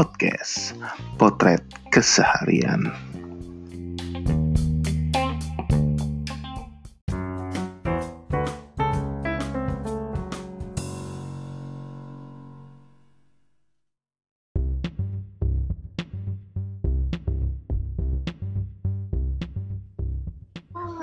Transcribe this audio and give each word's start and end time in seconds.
podcast 0.00 0.72
Potret 1.20 1.60
Keseharian. 1.92 2.88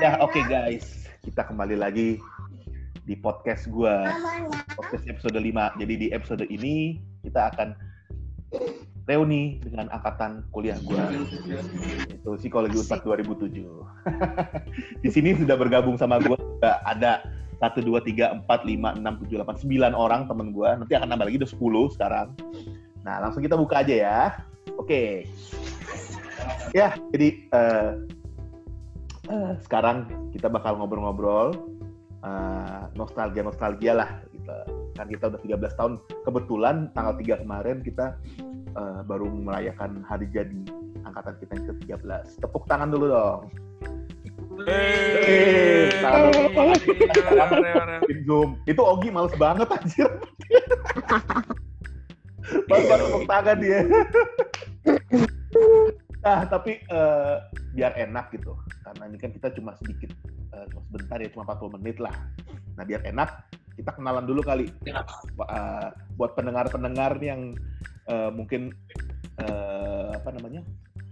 Ya, 0.01 0.17
oke 0.25 0.41
guys, 0.49 1.05
kita 1.21 1.45
kembali 1.45 1.77
lagi 1.77 2.17
di 3.05 3.13
podcast 3.13 3.69
gua. 3.69 4.09
Podcast 4.73 5.05
episode 5.05 5.37
5. 5.37 5.77
Jadi 5.85 5.93
di 6.01 6.07
episode 6.09 6.49
ini 6.49 6.97
kita 7.21 7.53
akan 7.53 7.77
reuni 9.07 9.63
dengan 9.63 9.87
angkatan 9.89 10.43
kuliah 10.51 10.75
gua. 10.83 11.07
Itu 12.11 12.35
Psikologi 12.35 12.75
Unpad 12.75 13.07
2007. 13.07 13.63
di 15.03 15.09
sini 15.09 15.33
sudah 15.39 15.55
bergabung 15.55 15.95
sama 15.95 16.19
gua 16.19 16.35
sudah 16.35 16.83
ada 16.83 17.23
1 17.63 17.81
2 17.81 17.87
3 18.03 18.43
4 18.43 18.45
5 18.45 18.99
6 18.99 19.31
7 19.31 19.41
8 19.47 19.63
9 19.63 19.95
orang 19.95 20.27
temen 20.27 20.51
gua. 20.51 20.75
Nanti 20.75 20.93
akan 20.93 21.07
nambah 21.07 21.25
lagi 21.31 21.39
udah 21.39 21.51
10 21.55 21.95
sekarang. 21.95 22.27
Nah, 23.07 23.23
langsung 23.23 23.39
kita 23.39 23.55
buka 23.55 23.79
aja 23.79 23.95
ya. 23.95 24.19
Oke. 24.75 25.23
Ya, 26.75 26.99
jadi 27.15 27.47
eh, 27.47 27.91
eh, 29.31 29.51
sekarang 29.63 30.11
kita 30.35 30.51
bakal 30.51 30.75
ngobrol-ngobrol 30.75 31.55
eh, 32.27 32.83
nostalgia-nostalgia 32.99 33.95
lah 33.95 34.19
gitu. 34.35 34.51
Kan 34.99 35.07
kita 35.07 35.31
udah 35.31 35.39
13 35.39 35.79
tahun. 35.79 35.93
Kebetulan 36.27 36.91
tanggal 36.91 37.15
3 37.15 37.47
kemarin 37.47 37.79
kita 37.79 38.19
eh, 38.77 38.99
baru 39.03 39.27
merayakan 39.27 40.05
hari 40.05 40.29
jadi 40.29 40.61
angkatan 41.03 41.35
kita 41.41 41.51
yang 41.57 41.65
ke-13. 41.73 42.25
Tepuk 42.41 42.63
tangan 42.69 42.93
dulu 42.93 43.05
dong. 43.09 43.41
Zoom. 48.27 48.59
Itu 48.67 48.81
Ogi 48.83 49.09
males 49.13 49.33
banget 49.39 49.67
anjir. 49.71 50.09
Baru 52.67 52.83
tepuk 52.87 53.25
tangan 53.27 53.57
dia. 53.59 53.79
Nah, 56.23 56.43
tapi 56.47 56.79
eh, 56.79 57.35
biar 57.75 57.95
enak 57.95 58.35
gitu. 58.35 58.55
Karena 58.83 59.03
ini 59.07 59.17
kan 59.19 59.31
kita 59.31 59.51
cuma 59.55 59.75
sedikit, 59.79 60.11
cuma 60.71 60.81
sebentar 60.91 61.17
ya, 61.19 61.29
cuma 61.31 61.43
40 61.47 61.75
menit 61.79 61.97
lah. 62.03 62.15
Nah, 62.75 62.83
biar 62.87 63.03
enak, 63.03 63.29
kita 63.79 63.91
kenalan 63.95 64.25
dulu 64.27 64.41
kali. 64.43 64.67
Eh, 64.87 65.87
buat 66.19 66.33
pendengar-pendengar 66.35 67.19
yang 67.23 67.55
eh, 68.07 68.31
mungkin 68.31 68.71
eh, 69.39 70.09
apa 70.15 70.29
namanya 70.33 70.63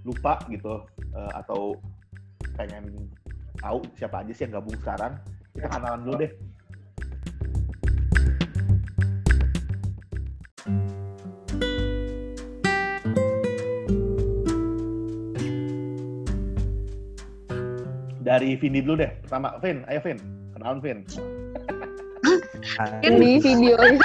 lupa 0.08 0.40
gitu 0.48 0.84
eh, 1.16 1.32
atau 1.36 1.76
pengen 2.56 3.12
tahu 3.60 3.84
siapa 3.98 4.24
aja 4.24 4.32
sih 4.32 4.44
yang 4.48 4.60
gabung 4.62 4.76
sekarang, 4.80 5.20
kita 5.56 5.68
kenalan 5.72 6.02
dulu 6.04 6.16
deh. 6.24 6.32
Dari 18.26 18.58
Vindi 18.58 18.82
dulu 18.82 19.06
deh. 19.06 19.12
Pertama, 19.22 19.54
Vin. 19.62 19.86
Ayo, 19.86 20.02
Vin. 20.02 20.18
Kenalan, 20.58 20.82
Vin. 20.82 21.06
Di 23.02 23.32
video 23.38 23.78
ini. 23.78 24.00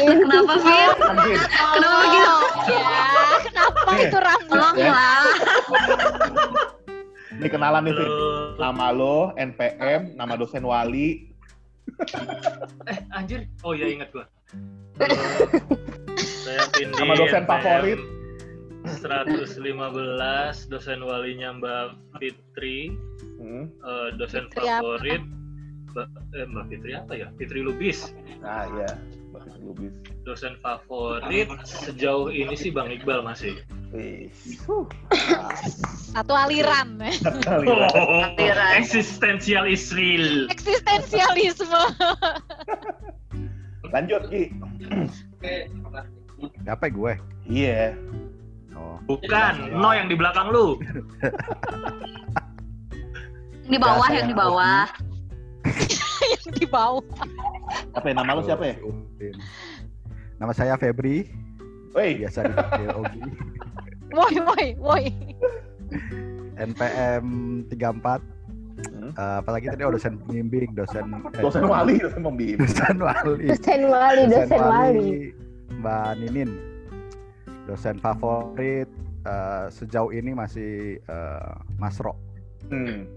Kenapa, 0.00 0.54
Fir? 0.58 0.90
Vin. 0.96 1.40
Kenapa 1.44 1.96
begitu? 2.00 2.36
Ya, 2.66 3.38
kenapa 3.44 3.90
itu? 4.00 4.18
Tolonglah. 4.48 5.24
Ini 7.36 7.48
kenalan 7.52 7.82
nih, 7.84 7.94
Vin. 7.94 8.10
Nama 8.56 8.86
lo, 8.96 9.36
NPM, 9.36 10.16
nama 10.16 10.34
dosen 10.40 10.64
wali. 10.64 11.28
Eh, 12.88 12.98
anjir. 13.12 13.44
Oh 13.62 13.76
iya 13.76 13.92
ingat 13.92 14.08
gua. 14.10 14.24
Saya 16.44 16.64
Pindi. 16.72 16.96
Nama 16.96 17.12
dosen 17.14 17.44
favorit. 17.44 18.00
115, 18.86 19.58
dosen 20.70 21.02
walinya 21.02 21.58
Mbak 21.58 21.86
Fitri, 22.22 22.94
Hmm. 23.42 23.66
eh, 23.82 24.08
dosen 24.16 24.46
Fitri 24.54 24.70
apa? 24.70 24.94
Mbak, 25.96 26.08
eh, 26.36 26.44
Mbak 26.44 26.64
Fitri 26.68 26.92
apa 26.92 27.12
ya? 27.16 27.32
Fitri 27.40 27.64
Lubis. 27.64 28.12
Nah, 28.44 28.68
iya. 28.76 29.00
Mbak 29.32 29.40
Fitri 29.48 29.62
Lubis. 29.64 29.92
Dosen 30.28 30.60
favorit 30.60 31.48
sejauh 31.64 32.28
ini 32.28 32.52
sih 32.52 32.68
Bang 32.68 32.92
Iqbal 32.92 33.24
masih. 33.24 33.56
Satu 36.12 36.36
aliran. 36.36 37.00
Kali 37.48 37.64
lah. 37.72 37.88
Oh, 37.96 38.28
eksistensial 38.76 39.64
Israel. 39.64 40.52
Eksistensialisme. 40.52 41.80
Lanjut, 43.88 44.28
Ki. 44.28 44.52
Apa 46.68 46.92
gue? 46.92 47.16
Iya. 47.48 47.96
Oh, 48.76 49.00
Bukan, 49.08 49.80
no 49.80 49.96
yang 49.96 50.12
di 50.12 50.16
belakang 50.20 50.52
lu. 50.52 50.76
Di 53.66 53.82
bawah, 53.82 54.06
yang 54.14 54.30
di 54.30 54.36
bawah. 54.36 54.86
Yang 56.32 56.54
di 56.62 56.66
bawah. 56.66 57.02
Apa 57.94 58.06
ya? 58.06 58.14
Nama 58.14 58.30
lo 58.36 58.42
siapa 58.42 58.64
ya? 58.70 58.76
Nama 60.36 60.52
saya 60.52 60.76
Febri, 60.76 61.26
Woi, 61.96 62.12
biasa 62.20 62.44
dipanggil 62.44 62.92
Ogi. 62.92 63.20
Woi, 64.16 64.36
woi, 64.38 64.66
woi. 64.78 65.04
NPM 66.60 67.26
34. 67.72 68.20
Hmm. 68.76 69.10
Eh, 69.16 69.36
apalagi 69.40 69.72
tadi 69.72 69.82
oh, 69.88 69.92
dosen 69.96 70.20
pembimbing, 70.20 70.76
dosen 70.76 71.08
eh, 71.32 71.40
dosen 71.44 71.64
wali, 71.64 71.96
dosen 71.96 72.20
pembimbing. 72.20 72.60
dosen 72.60 72.96
wali. 73.00 73.48
dosen 73.48 73.80
wali 73.88 74.22
dosen 74.28 74.60
wali 74.60 75.10
Mbak 75.80 76.10
Ninin. 76.20 76.50
Dosen 77.64 77.96
favorit 77.98 78.88
eh, 79.24 79.66
sejauh 79.72 80.12
ini 80.12 80.36
masih 80.36 81.00
eh, 81.00 81.52
Mas 81.80 81.96
Ro. 81.96 82.12
Hmm. 82.68 83.08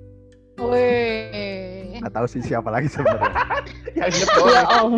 Woi. 0.57 1.58
Nggak 1.99 2.13
tahu 2.13 2.25
sih 2.25 2.41
siapa 2.41 2.69
lagi 2.69 2.87
sebenarnya. 2.87 3.31
Ya, 3.89 4.05
inget 4.05 4.21
ya 4.23 4.35
doang. 4.37 4.67
om 4.71 4.91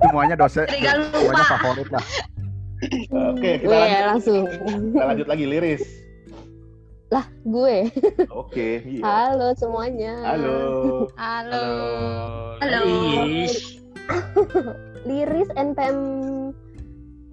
Semuanya 0.00 0.34
dosen, 0.34 0.64
Tiga 0.64 0.96
lupa. 0.96 1.18
semuanya 1.18 1.44
favorit 1.46 1.88
lah. 1.90 2.04
Oke, 3.34 3.50
kita 3.58 3.64
gue 3.64 3.74
lanjut. 3.74 3.90
ya 3.90 4.00
langsung 4.06 4.42
Kita 4.90 5.04
lanjut 5.04 5.26
lagi 5.26 5.44
liris. 5.46 5.82
lah 7.06 7.24
gue 7.42 7.76
Oke, 8.32 8.68
iya. 8.82 9.02
halo 9.04 9.52
semuanya 9.54 10.14
Halo. 10.24 10.56
Halo. 11.14 11.64
Halo. 12.58 12.80
Ish. 13.44 13.78
liris 15.04 15.48
NPM 15.54 15.98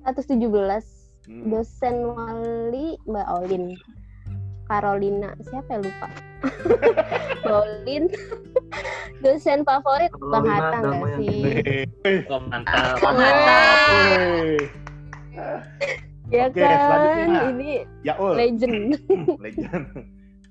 117 0.03 0.99
Hmm. 1.21 1.47
dosen 1.47 1.95
wali 2.03 2.97
Mbak 3.05 3.27
Olin 3.31 3.77
Carolina 4.65 5.29
siapa 5.39 5.69
ya 5.69 5.79
lupa 5.79 6.07
Olin 7.61 8.09
dosen 9.21 9.61
favorit 9.61 10.11
Bang 10.23 10.45
Hatta 10.45 10.77
nggak 10.79 11.01
sih 11.15 11.85
Oh, 12.27 12.41
mantap. 12.43 12.97
Oh, 12.97 13.11
mantap. 13.11 13.77
wih. 14.41 14.61
ya 16.27 16.43
Oke, 16.47 16.57
kan 16.57 16.77
selanjutnya. 16.79 17.41
ini 17.49 17.71
Yaul. 18.01 18.33
legend 18.33 18.77
legend. 19.45 19.83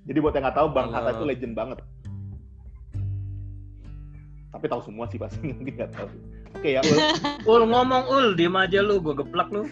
Jadi 0.03 0.19
buat 0.19 0.33
yang 0.33 0.45
nggak 0.45 0.56
tahu, 0.56 0.69
Bang 0.71 0.89
Halo. 0.89 0.97
Hatta 1.05 1.11
itu 1.15 1.25
legend 1.27 1.53
banget. 1.53 1.79
Tapi 4.50 4.65
tahu 4.67 4.83
semua 4.83 5.05
sih 5.06 5.17
pasti 5.17 5.39
mungkin 5.50 5.75
nggak 5.75 5.93
tahu. 5.93 6.09
Oke 6.53 6.69
ya, 6.73 6.81
Ul. 6.83 6.97
Ul 7.50 7.62
ngomong 7.65 8.05
Ul, 8.09 8.27
diem 8.35 8.55
aja 8.55 8.81
lu, 8.81 8.99
gua 8.99 9.15
geplak 9.15 9.49
lu. 9.49 9.67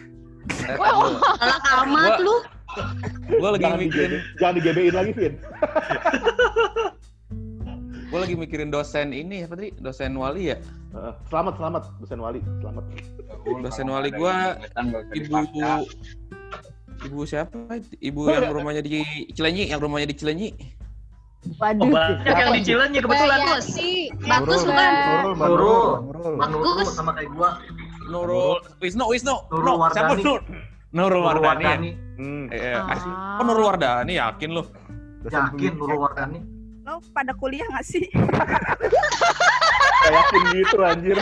Galak 0.68 1.64
amat 1.82 2.18
lu. 2.18 2.36
gue 3.28 3.48
lagi 3.50 3.64
mikirin 3.76 3.88
digebe- 4.12 4.22
jangan 4.38 4.54
digebein 4.54 4.94
lagi, 4.94 5.12
Vin. 5.12 5.34
Gue 8.08 8.18
lagi 8.18 8.34
mikirin 8.34 8.68
dosen 8.68 9.12
ini 9.12 9.44
apa 9.44 9.54
tadi 9.54 9.70
dosen 9.78 10.16
wali 10.16 10.50
ya 10.50 10.56
Heeh. 10.88 11.12
Selamat, 11.28 11.54
selamat, 11.60 11.82
dosen 12.00 12.18
wali, 12.18 12.40
selamat. 12.64 12.84
dosen 13.60 13.86
wali 13.86 14.08
gue 14.08 14.34
ibu 15.14 15.36
ibu 17.04 17.20
siapa 17.22 17.58
ibu 18.00 18.20
yang 18.26 18.50
rumahnya 18.50 18.80
di 18.80 19.04
Cilenyi 19.30 19.68
yang 19.68 19.78
rumahnya 19.78 20.08
di 20.08 20.16
Cilenyi 20.16 20.50
Oh, 21.38 21.54
waduh 21.62 21.86
banyak 21.86 22.34
yang 22.34 22.50
di 22.50 22.62
Cilenyi 22.66 22.98
kebetulan. 22.98 23.38
Wah, 23.38 23.38
ya 23.38 23.46
Bagus. 23.54 23.66
sih. 23.70 24.10
Bagus 24.26 24.58
Nurul. 24.58 24.74
bukan? 24.74 24.90
Nurul, 24.90 25.34
Nurul. 25.38 25.86
Nurul. 26.02 26.34
Bagus. 26.34 26.88
sama 26.90 27.10
kayak 27.14 27.30
gua 27.30 27.50
Nurul 28.10 28.58
Wisnu 28.82 29.04
Wisnu 29.06 29.36
Nurul 29.46 29.76
siapa 29.94 30.18
Wardani. 30.18 30.22
Nur 30.26 30.40
Nurul 30.90 31.22
Wardani 31.22 31.62
ya? 31.62 31.70
Wardani 31.70 31.90
Hmm. 32.18 32.44
Eh, 32.50 32.74
asli. 32.74 33.10
Ah. 33.14 33.38
oh 33.38 33.44
Nurul 33.46 33.64
Wardani 33.70 34.12
yakin 34.18 34.50
lu 34.50 34.62
yakin. 35.30 35.72
Nurul 35.78 35.98
Wardani 36.02 36.38
Lo 36.88 37.04
pada 37.12 37.36
kuliah 37.36 37.68
nggak 37.68 37.84
sih? 37.84 38.08
Kayak 40.00 40.08
Yakin 40.08 40.42
gitu 40.56 40.76
anjir. 40.80 41.16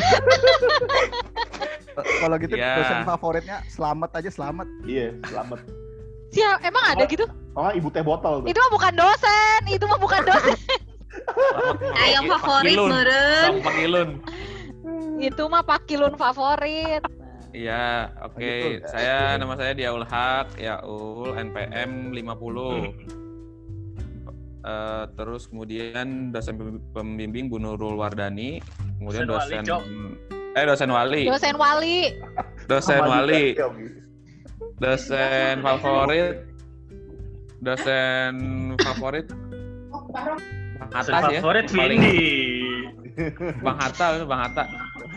Kalau 2.22 2.36
gitu 2.38 2.54
Iya. 2.54 2.78
dosen 2.78 3.02
favoritnya 3.02 3.56
selamat 3.66 4.10
aja 4.22 4.30
selamat. 4.30 4.66
Iya, 4.86 5.18
selamat. 5.26 5.58
Siap, 6.30 6.58
emang 6.62 6.84
ada 6.86 7.02
gitu? 7.10 7.26
Oh, 7.58 7.72
ibu 7.74 7.90
teh 7.90 8.06
botol 8.06 8.46
tuh. 8.46 8.46
Itu 8.46 8.62
mah 8.62 8.70
bukan 8.70 8.92
dosen, 8.94 9.60
itu 9.66 9.84
mah 9.90 9.98
bukan 9.98 10.22
dosen. 10.22 10.54
Ayam 12.06 12.30
favorit 12.30 12.78
meren. 12.78 13.58
Sama 13.58 13.66
Pakilun. 13.66 14.08
itu 15.18 15.42
mah 15.50 15.66
pakilun 15.66 16.14
favorit. 16.14 17.02
Iya, 17.50 18.12
oke. 18.22 18.38
Lanjut, 18.38 18.84
Bul. 18.84 18.92
Saya 18.92 19.34
nama 19.34 19.56
saya 19.58 19.72
Diaul 19.74 20.04
Haq, 20.06 20.60
Yaul 20.62 21.34
NPM 21.34 22.14
50. 22.14 23.25
Eh, 24.66 25.04
terus 25.14 25.46
kemudian 25.46 26.34
dosen 26.34 26.58
pembi- 26.58 26.82
pembimbing 26.90 27.46
Bu 27.46 27.56
Nurul 27.56 27.94
Wardani, 27.94 28.58
kemudian 28.98 29.22
Dosen 29.22 29.30
wali, 29.30 29.54
dosen 29.54 29.64
Cok. 29.64 29.82
eh 30.52 30.64
dosen 30.66 30.90
wali, 30.90 31.22
Dosen 31.24 31.54
wali. 31.54 31.98
dosen 32.66 33.00
wali, 33.00 33.44
dosen 34.76 35.54
favorit, 35.62 36.36
dosen 37.62 38.32
favorit 38.76 39.26
Bang 40.76 40.90
Hatta 40.92 41.30
ya, 41.30 41.40
favorit 41.40 41.64
paling. 41.70 42.00
Bang 43.62 43.78
Hatta, 43.78 44.06
Bang 44.20 44.40
Hatta, 44.42 44.64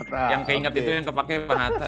Nah, 0.08 0.28
yang 0.30 0.42
keinget 0.42 0.72
oke. 0.72 0.78
itu 0.78 0.90
yang 0.92 1.04
kepake 1.04 1.34
Bang 1.44 1.60
Hatta. 1.60 1.86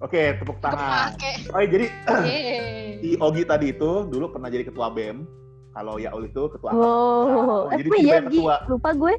Oke, 0.00 0.22
tepuk 0.34 0.58
tangan. 0.58 1.12
Kepake. 1.14 1.32
Oh, 1.48 1.60
jadi 1.60 1.86
Yeay. 2.24 2.98
si 2.98 3.08
Ogi 3.16 3.42
tadi 3.44 3.66
itu 3.70 3.90
dulu 4.04 4.28
pernah 4.28 4.48
jadi 4.48 4.64
ketua 4.64 4.90
BEM. 4.90 5.24
Kalau 5.70 5.94
Yaul 5.96 6.24
itu 6.24 6.42
ketua 6.50 6.68
angkatan. 6.68 6.90
Wow, 6.90 7.62
Jadi 7.70 7.80
apa 7.80 7.94
tiba 7.94 7.96
ya 8.00 8.10
yang 8.10 8.24
Gi? 8.24 8.36
ketua. 8.36 8.54
Lupa 8.66 8.90
gue. 8.92 9.14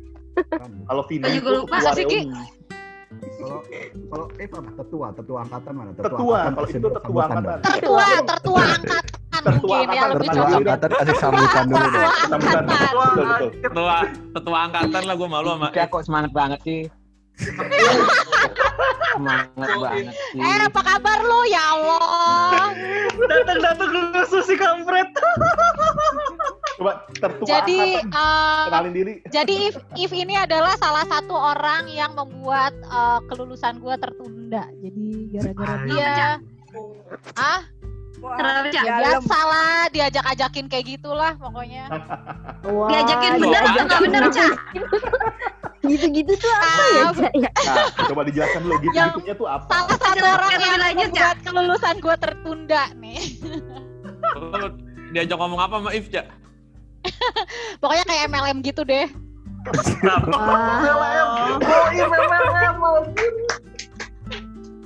Kalau 0.83 1.03
Vina 1.05 1.23
Aku 1.23 1.31
itu 1.31 1.37
juga 1.37 1.49
lupa. 1.53 1.75
ketua 1.77 1.93
reuni. 1.93 2.21
Kalau 3.11 3.59
kalau 4.07 4.25
eh 4.33 4.47
apa 4.47 4.71
tetua, 4.73 5.07
tetua 5.11 5.37
angkatan 5.41 5.73
mana? 5.73 5.89
Tetua, 5.93 6.07
angkatan 6.39 6.51
kalau 6.53 6.67
itu 6.69 6.87
tetua 6.89 7.21
angkatan. 7.21 7.43
dong. 7.43 7.61
Tertua, 7.61 8.05
tertua 8.23 8.61
angkatan 8.63 9.03
Tertua 9.31 9.73
mungkin 9.73 9.87
ya 9.89 10.01
angkatan, 10.01 10.09
lebih 10.11 10.27
Tetua 10.27 10.31
Tetua 10.31 10.43
cocok. 10.43 10.59
angkatan 10.59 10.89
kasih 10.91 11.17
sambutan 11.17 11.63
dulu 11.65 11.87
deh. 11.87 12.01
Tertua 12.01 12.27
Sambutan. 12.29 12.63
Tetua, 13.61 13.97
tetua 14.31 14.57
angkatan 14.61 15.01
lah 15.03 15.15
gue 15.15 15.27
malu 15.27 15.49
sama 15.49 15.67
Udah 15.67 15.85
kok 15.87 16.03
semangat 16.03 16.31
banget 16.31 16.59
sih. 16.61 16.81
semangat 19.11 19.49
banget 19.75 20.15
sih. 20.29 20.39
Eh, 20.39 20.57
apa 20.61 20.81
kabar 20.81 21.19
lu? 21.21 21.39
Ya 21.47 21.63
Allah. 21.69 22.69
Datang-datang 23.19 23.89
khusus 24.13 24.43
si 24.45 24.55
kampret. 24.55 25.07
Coba 26.81 26.93
tertua 27.13 27.45
Jadi, 27.45 27.77
angkatan. 28.01 28.09
eh, 28.09 28.63
Kenalin 28.65 28.91
diri. 28.91 29.13
jadi 29.29 29.55
if, 29.63 29.75
if 29.95 30.09
ini 30.11 30.33
adalah 30.33 30.73
salah 30.75 31.05
satu 31.05 31.29
orang 31.31 31.85
yang 31.87 32.09
membuat 32.11 32.73
eh, 32.73 33.19
kelulusan 33.27 33.77
gua 33.77 33.95
tertunda. 33.95 34.65
Jadi 34.75 35.05
gara-gara 35.29 35.75
Ayo. 35.77 35.85
dia, 35.87 36.15
ah, 37.37 37.61
Kenapa, 38.17 38.69
Cak? 38.71 38.85
biasa 38.85 39.37
lah 39.43 39.77
diajak-ajakin 39.89 40.65
kayak 40.67 40.85
gitulah 40.87 41.33
pokoknya. 41.35 41.85
Wah, 42.63 42.85
Diajakin 42.87 43.31
bener 43.35 43.49
diajak- 43.51 43.65
atau 43.67 43.83
nggak 43.83 44.01
bener, 44.01 44.23
Cak? 44.31 44.53
Gitu-gitu 45.83 46.33
tuh 46.35 46.51
apa 46.51 46.81
ya, 46.87 47.01
Ah, 47.03 47.11
Cak? 47.11 47.31
Ya? 47.35 47.49
Nah, 47.63 47.85
coba 48.07 48.21
dijelaskan 48.23 48.59
dulu 48.59 48.73
Yang 48.73 48.83
gitu-gitunya 48.87 49.33
tuh 49.35 49.47
apa? 49.47 49.65
Salah 49.67 49.97
satu 49.99 50.21
orang 50.23 50.49
yang 50.55 50.77
lanjut, 50.79 51.09
membuat 51.09 51.37
kelulusan 51.41 51.95
gua 51.97 52.15
tertunda 52.15 52.83
nih. 52.95 53.21
Diajak 55.11 55.37
ngomong 55.37 55.59
apa 55.59 55.75
sama 55.77 55.91
If, 55.91 56.05
Cak? 56.07 56.25
Pokoknya 57.81 58.05
kayak 58.05 58.23
MLM 58.29 58.57
gitu 58.61 58.81
deh. 58.85 59.07
Wah. 60.29 60.81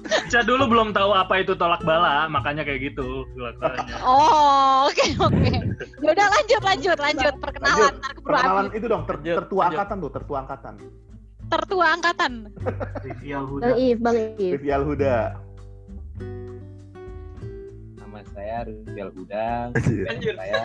Ca 0.06 0.46
dulu 0.46 0.70
belum 0.70 0.94
tahu 0.94 1.18
apa 1.18 1.42
itu 1.42 1.58
tolak 1.58 1.82
bala, 1.82 2.30
makanya 2.30 2.62
kayak 2.62 2.94
gitu 2.94 3.26
kelakuannya. 3.34 3.96
Oh, 4.06 4.86
oke 4.86 5.06
oke. 5.18 5.50
Ya 6.06 6.10
udah 6.14 6.28
lanjut 6.30 6.62
lanjut 6.62 6.98
lanjut 7.02 7.34
perkenalan 7.42 7.94
ntar 7.98 8.12
keburu 8.14 8.34
Perkenalan 8.38 8.66
itu 8.78 8.86
dong, 8.86 9.04
ter- 9.10 9.18
Lanjut, 9.18 9.38
tertua 9.42 9.62
lanjut. 9.66 9.78
angkatan 9.82 9.96
tuh, 9.98 10.12
tertua 10.14 10.38
angkatan. 10.46 10.74
Tertua 11.46 11.86
angkatan. 11.94 12.32
Bang 13.62 13.78
If, 13.82 13.98
Bang 14.02 14.18
If. 14.38 14.60
Alhuda. 14.62 15.18
Saya 18.56 18.72
Rizal 18.72 19.10
Huda. 19.12 19.48
Anjir. 19.76 20.08
Anjir. 20.08 20.34
Saya 20.40 20.64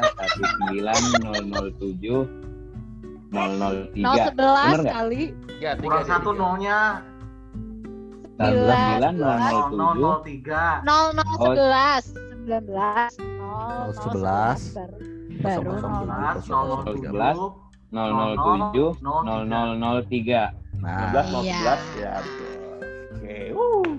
19007 0.70 2.30
003. 3.34 3.98
011 3.98 3.98
Bener 3.98 4.78
nggak? 4.78 4.94
kali 4.94 5.22
Ya, 5.58 5.74
Kurang 5.78 6.06
satu 6.06 6.30
nolnya 6.34 7.02
199 8.38 9.10
nol 9.74 10.22
007. 10.22 10.86
0011 10.86 12.14
19 12.46 13.10
011. 13.90 14.70
baru 14.70 14.70
baru 14.70 14.98
Kosong, 15.40 15.64
kosong, 15.66 15.92
kosong. 16.30 16.78
011 16.94 17.42
007 17.90 19.02
0003. 19.02 20.54
Nah, 20.80 21.10
11, 21.10 21.42
Iya. 21.42 21.58
011 21.58 21.82
ya. 21.98 22.14
betul. 22.22 22.54
Oke. 23.10 23.50
Uh. 23.50 23.90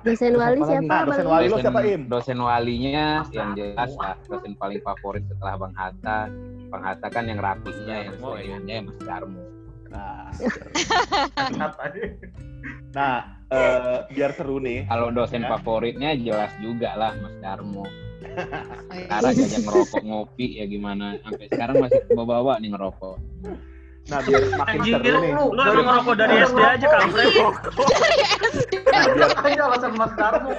Dosen 0.00 0.32
wali 0.36 0.58
Siapa 0.60 0.70
siapa? 0.70 0.88
Nah, 0.88 1.02
dosen 1.06 1.26
wali 1.26 1.46
lo 1.46 1.56
siapa, 1.60 1.80
Im? 1.84 2.02
Dosen 2.08 2.38
walinya 2.40 3.06
yang 3.30 3.50
jelas 3.54 3.92
lah, 4.00 4.14
dosen 4.26 4.52
paling 4.56 4.80
favorit 4.80 5.22
setelah 5.28 5.54
Bang 5.60 5.74
Hatta. 5.76 6.18
Bang 6.70 6.82
Hatta 6.86 7.06
kan 7.10 7.24
yang 7.26 7.38
rapinya, 7.42 7.96
yang 8.00 8.14
semuanya 8.16 8.56
ya 8.64 8.80
Mas 8.82 8.98
Darmo. 9.02 9.44
Nah, 9.90 10.30
nah 12.96 13.14
eh, 13.50 13.98
biar 14.14 14.30
seru 14.38 14.62
nih. 14.62 14.86
Kalau 14.86 15.10
dosen 15.10 15.42
Ya. 15.42 15.50
favoritnya 15.50 16.10
jelas 16.14 16.54
juga 16.62 16.94
lah 16.94 17.12
Mas 17.18 17.34
Darmo. 17.42 17.84
iya. 18.94 19.08
Sekarang 19.10 19.32
diajak 19.34 19.62
ngerokok 19.66 20.02
ngopi 20.06 20.46
ya 20.62 20.64
gimana? 20.70 21.18
Sampai 21.26 21.46
sekarang 21.50 21.82
masih 21.82 22.00
bawa-bawa 22.14 22.62
nih 22.62 22.70
ngerokok. 22.70 23.16
Nah, 24.10 24.18
biar 24.20 24.42
makin 24.52 24.78
seru 24.82 25.18
nih. 25.22 25.32
lu 25.32 25.60
emang 25.62 25.86
ngerokok 25.86 26.14
dari 26.18 26.34
SD 26.42 26.58
aja 26.58 26.86
kampret. 26.90 27.30
Nah, 28.90 29.02
biar, 29.08 29.30
Aja 29.40 29.62
alasan 29.64 29.92
Mas 29.94 30.12
Darmo. 30.12 30.50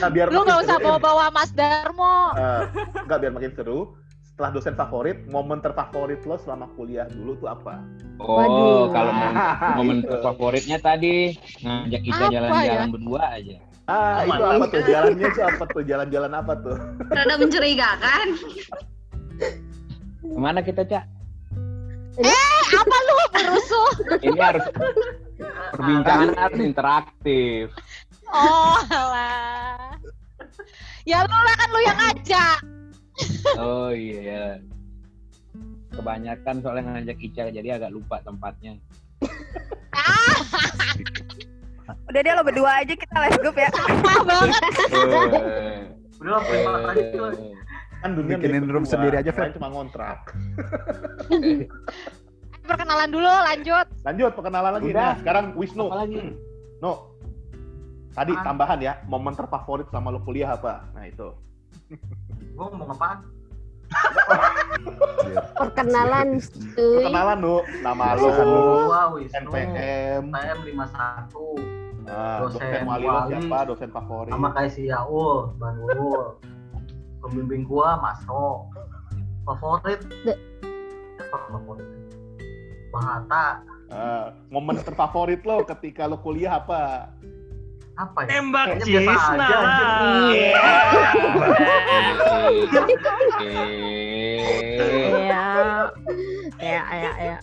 nah, 0.00 0.08
biar 0.08 0.26
lu 0.28 0.40
nggak 0.42 0.58
usah 0.64 0.76
bawa-bawa 0.78 1.28
Mas 1.28 1.50
Darmo 1.52 2.32
Eh, 2.34 2.62
nggak 3.04 3.18
biar 3.20 3.32
makin 3.32 3.52
seru. 3.52 3.80
Setelah 4.24 4.54
dosen 4.54 4.74
favorit, 4.74 5.18
momen 5.26 5.58
terfavorit 5.58 6.22
lo 6.22 6.38
selama 6.38 6.70
kuliah 6.72 7.10
dulu 7.10 7.34
tuh 7.36 7.50
apa? 7.50 7.82
Oh, 8.18 8.38
Waduh. 8.38 8.86
kalau 8.94 9.12
momen, 9.12 9.34
momen 9.78 9.96
Gitu. 10.00 10.14
favoritnya 10.22 10.78
tadi 10.78 11.34
ngajak 11.58 12.00
kita 12.00 12.22
jalan-jalan 12.30 12.64
ya? 12.80 12.86
berdua 12.88 13.22
aja. 13.28 13.56
Ah, 13.84 14.20
itu 14.22 14.42
apa 14.42 14.64
tuh? 14.68 14.80
Jalannya 14.84 15.26
itu 15.26 15.40
apa 15.42 15.64
tuh? 15.66 15.82
Jalan-jalan 15.82 16.32
apa 16.32 16.52
tuh? 16.56 16.76
Rada 17.08 17.34
mencurigakan. 17.34 18.26
Ke 20.22 20.38
mana 20.38 20.60
kita, 20.60 20.84
Cak? 20.84 21.04
Apa 22.18 22.96
lu 22.98 23.14
berusuh 23.30 23.90
Ini 24.20 24.38
harus 24.38 24.64
perbincangan 25.70 26.30
harus 26.34 26.58
interaktif. 26.60 27.70
oh 28.28 28.78
alah 28.88 29.94
ya 31.02 31.22
lu 31.22 31.32
lah 31.32 31.54
kan 31.56 31.68
lu 31.70 31.80
yang 31.80 31.96
ngajak 31.96 32.58
Oh 33.58 33.90
iya. 33.90 34.62
Kebanyakan 35.90 36.62
soalnya 36.62 36.82
ngajak 36.94 37.18
Ica 37.18 37.50
jadi 37.50 37.74
agak 37.74 37.90
lupa 37.90 38.22
tempatnya. 38.22 38.78
Udah 42.06 42.20
deh 42.22 42.30
lo 42.30 42.46
berdua 42.46 42.78
aja 42.78 42.94
kita 42.94 43.16
let's 43.18 43.34
go 43.36 43.50
ya. 43.50 43.66
apa 43.66 44.22
banget 44.22 44.62
Eh, 44.94 45.90
Udah 46.22 46.38
lah, 46.38 47.42
eh. 47.98 48.02
Kan 48.06 48.10
dunia 48.14 48.38
Bikinin 48.38 48.70
room 48.70 48.86
berdua, 48.86 48.92
sendiri 48.94 49.16
aja, 49.18 49.30
Fer. 49.34 49.50
cuma 49.58 49.68
ngontrak. 49.68 50.18
perkenalan 52.68 53.08
dulu 53.08 53.24
lanjut 53.24 53.86
Lanjut 54.04 54.30
perkenalan 54.36 54.72
lagi. 54.76 54.88
Udah. 54.92 55.02
Nah, 55.02 55.14
sekarang 55.24 55.44
Wisnu. 55.56 55.86
Apa 55.88 55.98
lagi? 56.04 56.20
No. 56.78 56.92
Tadi 58.12 58.32
Apaan? 58.34 58.46
tambahan 58.46 58.78
ya, 58.82 58.92
momen 59.06 59.34
terfavorit 59.34 59.88
sama 59.90 60.10
lo 60.12 60.20
kuliah 60.22 60.52
apa? 60.52 60.84
Nah, 60.92 61.06
itu. 61.06 61.28
Gua 62.54 62.66
ngomong 62.70 62.90
apaan? 62.92 63.18
Perkenalan, 65.58 66.28
cuy. 66.76 67.08
Perkenalan, 67.08 67.38
Nu. 67.40 67.64
Nama 67.80 68.04
Wisnu. 69.16 69.48
NPM, 69.48 70.22
NPM 70.28 70.58
51 70.76 71.78
nah, 72.08 72.36
dosen, 72.42 72.60
Dosen 72.64 72.82
wali 72.88 73.04
lo 73.04 73.12
wali. 73.12 73.30
siapa, 73.32 73.58
dosen 73.68 73.90
favorit. 73.92 74.32
sama 74.32 74.48
kayak 74.56 74.70
si 74.72 74.82
Yaul, 74.88 75.52
Bang 75.60 75.76
Ulul. 75.80 76.36
Pembimbing 77.28 77.68
gua 77.68 78.00
Masro. 78.00 78.72
Favorit? 79.44 80.00
De- 80.24 80.40
Apa 81.20 81.36
favorit? 81.52 81.84
Ah, 83.92 84.32
momen 84.48 84.80
terfavorit 84.80 85.44
lo 85.44 85.60
ketika 85.68 86.08
lo 86.08 86.16
kuliah 86.24 86.56
apa? 86.56 87.12
Apa 88.00 88.24
ya? 88.24 88.40
Tembak 88.40 88.80
Cisna. 88.80 89.04
aja, 89.04 89.60
ya, 96.56 96.80
ya, 96.88 97.12
ya. 97.20 97.36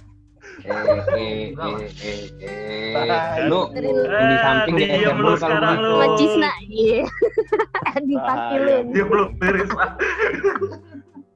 Eh, 0.58 0.72
eh, 0.72 1.52
eh, 1.52 1.84
eh, 2.00 2.24
eh. 2.40 3.46
Lu 3.46 3.68
Tai. 3.68 3.84
yang 3.84 4.26
di 4.26 4.38
samping 4.40 4.74
Eh, 4.74 4.80
diem 4.80 5.02
yang 5.04 5.18
lu 5.18 5.24
lu 5.26 5.34
kalau 5.34 5.38
sekarang 5.38 5.76
gua- 5.76 5.84
lu. 5.84 5.94
Sama 5.94 6.08
Cisna, 6.16 6.52
iya. 6.66 7.04
Dipakilin. 8.08 8.86
Dia 8.90 9.04
belum 9.06 9.30
beres 9.36 9.70
lah. 9.70 9.92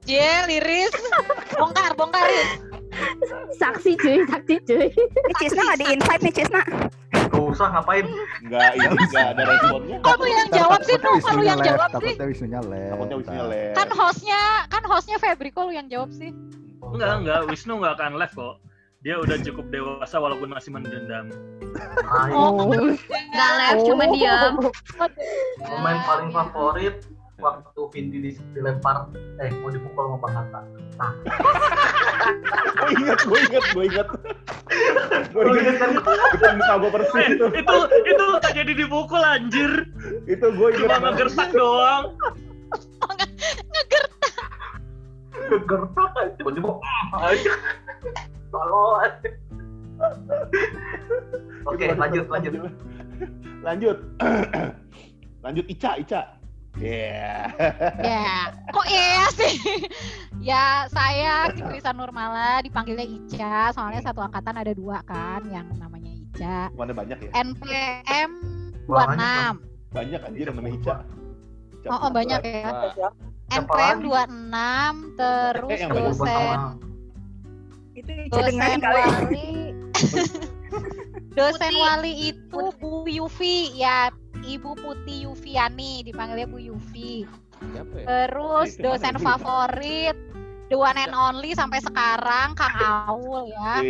Cie, 0.01 0.31
liris. 0.47 0.93
Bongkar, 1.51 1.91
bongkar. 1.93 2.25
Saksi 3.55 3.91
cuy, 3.95 4.17
saksi 4.25 4.55
cuy. 4.63 4.87
Ini 4.89 5.33
Cisna 5.37 5.61
nggak 5.63 5.79
di-invite 5.79 6.21
nih 6.23 6.33
Cisna. 6.33 6.61
Gak 7.29 7.43
usah 7.45 7.67
ngapain. 7.69 8.05
Enggak, 8.41 8.73
ini 8.73 8.85
enggak 8.89 9.27
ada 9.29 9.43
responnya. 9.45 9.97
Kamu 10.01 10.25
yang 10.25 10.49
jawab 10.49 10.79
sih, 10.81 10.97
Nu. 10.97 11.11
Kalau 11.19 11.43
yang 11.43 11.59
jawab 11.59 11.89
sih. 11.91 12.13
Takutnya 12.15 12.25
Wisnunya 12.25 12.59
lab. 12.59 12.89
Takutnya 12.89 13.15
Wisnunya 13.15 13.43
lab. 13.45 13.73
Kan 13.75 13.87
hostnya, 13.91 14.41
kan 14.67 14.83
hostnya 14.83 15.17
Febri, 15.17 15.49
kok 15.49 15.63
lu 15.63 15.71
yang 15.71 15.87
jawab 15.87 16.09
sih? 16.09 16.33
Enggak, 16.81 17.11
enggak. 17.21 17.39
Wisnu 17.45 17.77
enggak 17.77 17.93
akan 17.95 18.11
live 18.17 18.33
kok. 18.33 18.55
Dia 18.99 19.15
udah 19.15 19.39
cukup 19.39 19.71
dewasa 19.71 20.19
walaupun 20.19 20.51
masih 20.51 20.75
mendendam. 20.75 21.31
Oh. 22.29 22.67
Gak 23.31 23.51
live, 23.55 23.81
cuma 23.87 24.03
diam. 24.11 24.59
pemain 25.57 25.99
paling 26.03 26.29
favorit 26.29 26.99
waktu 27.39 27.79
Vindi 27.89 28.17
di- 28.19 28.43
dilempar 28.51 29.07
eh 29.39 29.55
mau 29.55 29.71
dipukul 29.71 30.03
sama 30.03 30.17
Bang 30.19 30.33
Hatta. 30.35 30.61
Nah, 30.99 31.13
Gue 32.75 32.91
inget, 32.93 33.19
gue 33.23 33.39
inget, 33.39 33.65
gue 33.69 33.83
inget. 33.85 34.07
Gue 35.31 35.41
inget. 35.47 35.63
inget 35.63 35.75
kan? 35.77 35.89
Depan 36.35 36.53
muka 36.57 36.73
gue 36.75 36.91
persis 36.91 37.15
Eh, 37.15 37.27
itu. 37.31 37.45
itu 37.55 37.75
itu 38.03 38.25
tak 38.37 38.51
jadi 38.53 38.71
dipukul 38.75 39.21
anjir. 39.21 39.71
Itu 40.25 40.45
gue 40.49 40.67
inget. 40.69 40.83
Cuma 40.85 40.97
ngegertak 41.01 41.49
doang. 41.55 42.03
Gertak 45.39 46.11
aja. 46.13 46.31
tiba-tiba 46.35 46.71
Tolong. 48.49 49.11
Oke, 51.67 51.85
lanjut, 51.93 52.25
lanjut. 52.27 52.53
Lanjut. 53.59 53.97
Lanjut 55.43 55.65
Ica, 55.71 55.95
Ica. 55.95 56.21
Yeah. 56.79 57.51
Ya, 57.99 58.51
kok 58.71 58.87
iya 58.87 59.23
sih? 59.35 59.55
ya 60.39 60.83
saya 60.87 61.51
Fitrisa 61.51 61.91
Nurmala 61.91 62.59
dipanggilnya 62.63 63.03
Ica, 63.03 63.71
soalnya 63.71 63.99
satu 64.03 64.19
angkatan 64.23 64.55
ada 64.59 64.71
dua 64.71 64.99
kan 65.03 65.43
yang 65.47 65.67
namanya 65.79 66.11
Ica. 66.11 66.71
Mana 66.75 66.91
banyak 66.91 67.19
ya? 67.19 67.31
NPM 67.35 68.29
Banyak, 68.87 69.59
26. 69.59 69.95
Banyak 69.95 70.19
anjir 70.23 70.45
yang 70.47 70.57
namanya 70.59 70.75
Ica. 70.79 70.95
Ica 71.79 71.87
Oh, 71.87 71.99
oh, 72.07 72.11
banyak 72.11 72.41
ya. 72.43 72.71
NPM 73.49 73.97
lagi? 74.03 74.27
26 74.31 75.19
terus 75.19 75.79
Eh, 75.79 75.87
dosen 75.87 76.59
dosen 78.29 78.55
kali. 78.79 79.01
wali 79.01 79.49
dosen 81.37 81.73
wali 81.75 82.13
itu 82.33 82.61
Bu 82.77 83.05
Yufi 83.05 83.73
ya 83.73 84.09
Ibu 84.39 84.71
Putih 84.79 85.27
Yufiani 85.27 86.01
dipanggilnya 86.03 86.47
Bu 86.47 86.59
Yufi 86.59 87.27
Siapa 87.59 87.95
ya? 87.99 88.05
terus 88.07 88.79
dosen 88.79 89.19
favorit 89.19 90.15
the 90.69 90.77
one 90.77 90.95
and 90.95 91.11
only 91.11 91.51
sampai 91.51 91.81
sekarang 91.81 92.55
Kang 92.55 92.75
Aul 93.09 93.51
ya 93.51 93.83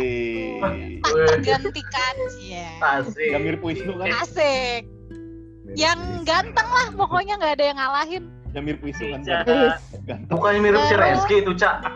tak 0.58 1.12
tergantikan 1.38 2.14
ya 2.42 2.70
Asik. 2.82 3.30
Yang 3.30 3.42
mirip 3.46 3.60
Wisnu 3.62 3.92
kan? 3.94 4.10
asik 4.20 4.82
yang 5.78 6.26
ganteng 6.26 6.66
lah 6.66 6.90
pokoknya 6.98 7.38
nggak 7.38 7.54
ada 7.54 7.64
yang 7.70 7.78
ngalahin 7.78 8.24
Yang 8.50 8.64
mirip 8.66 8.80
Wisnu 8.82 9.06
kan? 9.14 9.20
Ica. 9.22 9.38
Ganteng. 10.02 10.26
Bukannya 10.34 10.58
mirip 10.58 10.82
si 10.90 10.94
Reski 10.98 11.36
itu, 11.38 11.52
Cak. 11.54 11.86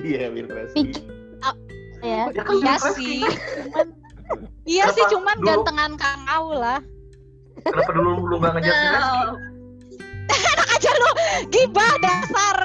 Iya, 0.00 0.32
mirip 0.32 0.48
Reski. 0.48 0.96
Ya. 2.08 2.24
Iya 2.32 2.42
Reski. 2.48 2.88
sih. 2.96 3.20
cuman 3.20 3.86
iya 4.64 4.84
sih 4.92 5.04
cuman 5.12 5.36
dulu- 5.36 5.48
gantengan 5.48 5.92
Kang 6.00 6.22
Aul 6.24 6.56
lah. 6.56 6.80
Kenapa 7.60 7.90
dulu 7.92 8.10
lu 8.24 8.36
gak 8.40 8.52
ngejar 8.56 8.72
si 8.72 8.86
Reski? 8.88 9.20
enak 10.28 10.68
aja 10.72 10.90
lu. 10.92 11.10
Gibah 11.52 11.92
dasar. 12.00 12.56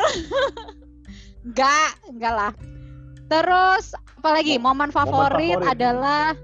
Enggak 1.44 1.92
enggak 2.08 2.34
lah. 2.34 2.52
Terus 3.28 3.86
apalagi 4.20 4.56
momen 4.60 4.92
favorit, 4.94 5.60
favorit. 5.60 5.72
adalah 5.76 6.36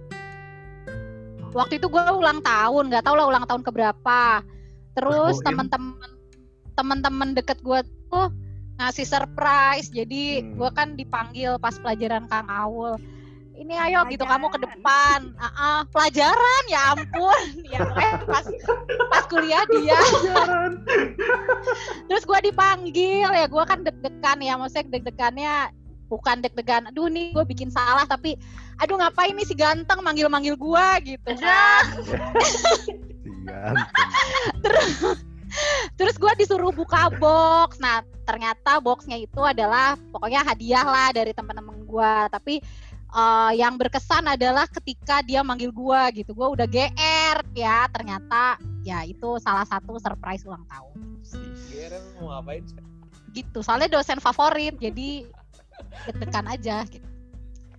waktu 1.53 1.79
itu 1.79 1.87
gue 1.87 2.03
ulang 2.11 2.43
tahun. 2.43 2.91
Nggak 2.91 3.03
tahu 3.07 3.15
lah 3.15 3.25
ulang 3.27 3.45
tahun 3.47 3.63
keberapa. 3.63 4.43
Terus 4.97 5.39
Terus 5.39 5.45
teman-teman 5.45 6.09
teman-teman 6.75 7.35
deket 7.35 7.59
gue 7.59 7.79
tuh 8.07 8.31
ngasih 8.79 9.05
surprise. 9.05 9.91
Jadi 9.91 10.41
Hmm. 10.41 10.55
gue 10.55 10.69
kan 10.71 10.87
dipanggil 10.95 11.59
pas 11.59 11.75
pelajaran 11.77 12.25
Kang 12.31 12.47
Aul 12.47 12.95
ini 13.59 13.75
ayo 13.75 14.07
gitu 14.07 14.23
kamu 14.23 14.47
ke 14.55 14.59
depan. 14.63 15.35
Ah, 15.35 15.51
ah, 15.59 15.79
pelajaran 15.91 16.63
ya 16.71 16.95
ampun. 16.95 17.39
Ya 17.75 17.83
pokoknya 17.83 18.13
pas 18.23 18.45
pas 19.11 19.23
kuliah 19.27 19.63
dia. 19.67 19.99
Terus 22.07 22.23
gue 22.23 22.39
dipanggil. 22.49 23.27
Ya 23.27 23.45
gue 23.51 23.63
kan 23.67 23.83
deg-degan 23.83 24.39
ya 24.39 24.55
maksudnya 24.55 24.95
deg-degannya 24.95 25.53
bukan 26.09 26.41
deg-degan 26.41 26.89
aduh 26.89 27.05
nih 27.05 27.29
gue 27.37 27.45
bikin 27.45 27.69
salah 27.69 28.01
tapi 28.01 28.33
aduh 28.81 28.97
ngapain 28.97 29.29
nih 29.37 29.45
si 29.45 29.53
ganteng 29.53 30.01
manggil-manggil 30.01 30.55
gue 30.55 30.87
gitu 31.03 31.31
kan. 31.37 31.83
Si 33.19 33.29
ganteng. 33.43 33.91
terus 34.63 35.19
gue 36.19 36.33
disuruh 36.45 36.75
buka 36.75 37.09
box 37.17 37.79
nah 37.79 38.03
ternyata 38.27 38.77
boxnya 38.83 39.17
itu 39.17 39.41
adalah 39.41 39.95
pokoknya 40.13 40.43
hadiah 40.45 40.85
lah 40.85 41.09
dari 41.15 41.31
teman-teman 41.33 41.81
gue 41.87 42.13
tapi 42.29 42.55
eh, 43.09 43.51
yang 43.57 43.79
berkesan 43.79 44.29
adalah 44.29 44.67
ketika 44.69 45.23
dia 45.23 45.41
manggil 45.41 45.71
gue 45.71 46.21
gitu 46.21 46.35
gue 46.35 46.47
udah 46.59 46.67
gr 46.67 47.37
ya 47.55 47.87
ternyata 47.89 48.59
ya 48.83 49.01
itu 49.07 49.39
salah 49.41 49.65
satu 49.65 49.97
surprise 49.97 50.45
ulang 50.45 50.67
tahun 50.67 50.97
Kira 51.69 51.97
mau 52.19 52.35
ngapain? 52.37 52.63
gitu 53.33 53.61
soalnya 53.61 53.89
dosen 53.89 54.17
favorit 54.17 54.75
jadi 54.81 55.25
deg-degan 56.09 56.45
aja 56.49 56.83
gitu. 56.89 57.05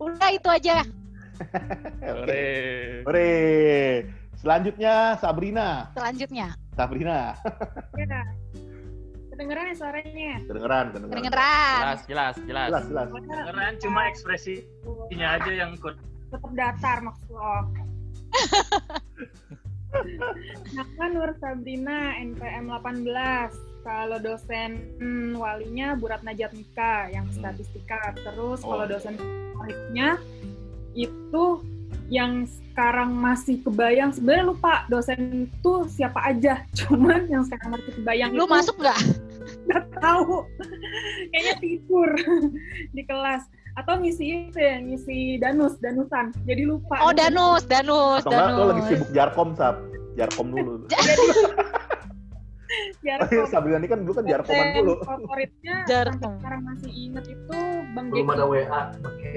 udah 0.01 0.31
itu 0.33 0.49
aja 0.49 0.83
Oke. 2.21 2.45
Ore. 3.09 3.33
Selanjutnya 4.37 5.17
Sabrina. 5.21 5.89
selanjutnya 5.93 6.53
Sabrina. 6.81 7.37
Ya. 7.93 8.25
Kedengeran 9.29 9.65
ya 9.69 9.75
suaranya? 9.77 10.33
Kedengeran, 10.49 10.85
kedengeran. 10.97 11.21
kedengeran 11.21 11.81
Jelas, 11.81 12.01
jelas, 12.09 12.35
jelas. 12.49 12.69
Jelas, 12.73 12.85
jelas. 12.89 13.09
Keren 13.29 13.75
cuma 13.85 14.01
ekspresinya 14.09 15.29
aja 15.37 15.53
yang 15.53 15.77
ikut. 15.77 15.97
Tetap 16.33 16.53
datar 16.57 16.99
maksud 17.05 17.29
lo. 17.37 17.69
Nama 20.71 21.05
Nur 21.11 21.31
Sabrina, 21.43 22.17
NPM 22.17 22.71
18. 22.73 23.53
Kalau 23.81 24.21
dosen 24.21 24.77
hmm, 25.01 25.41
walinya 25.41 25.97
Bu 25.97 26.13
Ratna 26.13 26.37
Jatmika 26.37 27.09
yang 27.09 27.27
statistika. 27.33 28.13
Terus 28.17 28.61
kalau 28.61 28.85
Oh. 28.85 28.89
dosen 28.89 29.17
favoritnya 29.17 30.21
itu 30.93 31.45
yang 32.11 32.45
sekarang 32.45 33.15
masih 33.15 33.63
kebayang 33.63 34.11
sebenarnya 34.11 34.51
lupa 34.51 34.89
dosen 34.91 35.47
itu 35.47 35.73
siapa 35.91 36.21
aja. 36.25 36.65
Cuman 36.79 37.31
yang 37.31 37.47
sekarang 37.47 37.79
masih 37.79 37.93
kebayang 38.01 38.31
lu 38.35 38.45
itu 38.45 38.51
masuk 38.51 38.77
nggak? 38.81 38.99
nggak 39.71 39.85
tahu. 40.01 40.47
Kayaknya 41.31 41.55
tidur 41.63 42.11
di 42.97 43.03
kelas. 43.07 43.47
Atau 43.79 44.03
ngisi 44.03 44.51
itu 44.51 44.59
ya 44.59 44.83
ngisi 44.83 45.39
danus 45.39 45.79
danusan. 45.79 46.35
Jadi 46.43 46.67
lupa. 46.67 46.99
Oh 47.07 47.15
danus 47.15 47.63
danus 47.71 48.27
Atau 48.27 48.35
enggak 48.35 48.51
lo 48.51 48.65
lagi 48.67 48.83
danus. 48.83 48.91
sibuk 48.91 49.11
jarkom, 49.15 49.49
Sab. 49.55 49.77
Jarkom 50.19 50.47
dulu. 50.51 50.75
Jarkom. 53.03 53.45
Sabrina 53.51 53.79
ini 53.83 53.89
kan 53.91 53.99
dulu 54.07 54.13
kan 54.15 54.25
jarkoman 54.27 54.67
dulu. 54.79 54.95
favoritnya 55.03 55.77
Jarkom. 55.87 56.33
sekarang 56.39 56.63
masih 56.63 56.91
inget 56.91 57.25
itu 57.27 57.59
bang 57.95 58.07
Belum 58.11 58.27
Jeki 58.27 58.35
ada 58.39 58.45
WA. 58.47 58.81
Oke. 59.03 59.31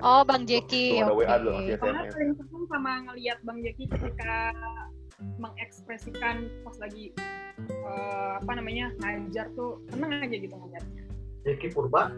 oh 0.00 0.20
bang 0.24 0.42
Jeki 0.44 0.84
Belum 0.92 1.04
ada 1.04 1.12
oke 1.12 1.18
WA 1.24 1.36
dulu, 1.38 1.50
masih 1.56 1.76
karena 1.80 2.00
paling 2.08 2.32
seneng 2.36 2.64
sama 2.68 2.92
ngelihat 3.08 3.38
bang 3.42 3.58
Jeki 3.64 3.84
ketika 3.88 4.34
mengekspresikan 5.38 6.36
pas 6.62 6.76
lagi 6.78 7.10
eh, 7.58 8.32
apa 8.38 8.52
namanya 8.54 8.94
ngajar 9.02 9.50
tuh 9.58 9.82
seneng 9.90 10.14
aja 10.14 10.36
gitu 10.36 10.54
ngajarnya 10.54 11.02
Jeki 11.46 11.68
Purba. 11.72 12.12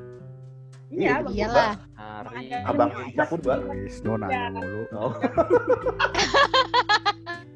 iya 0.90 1.22
Iya, 1.22 1.22
bang 1.22 1.34
iyalah 1.38 1.72
Hari. 1.94 2.50
Abang 2.66 2.90
Ica 3.06 3.24
Purba. 3.30 3.54
Wisnu 3.62 4.18
nanya 4.18 4.50
mulu. 4.50 4.82
Oh. 4.90 5.12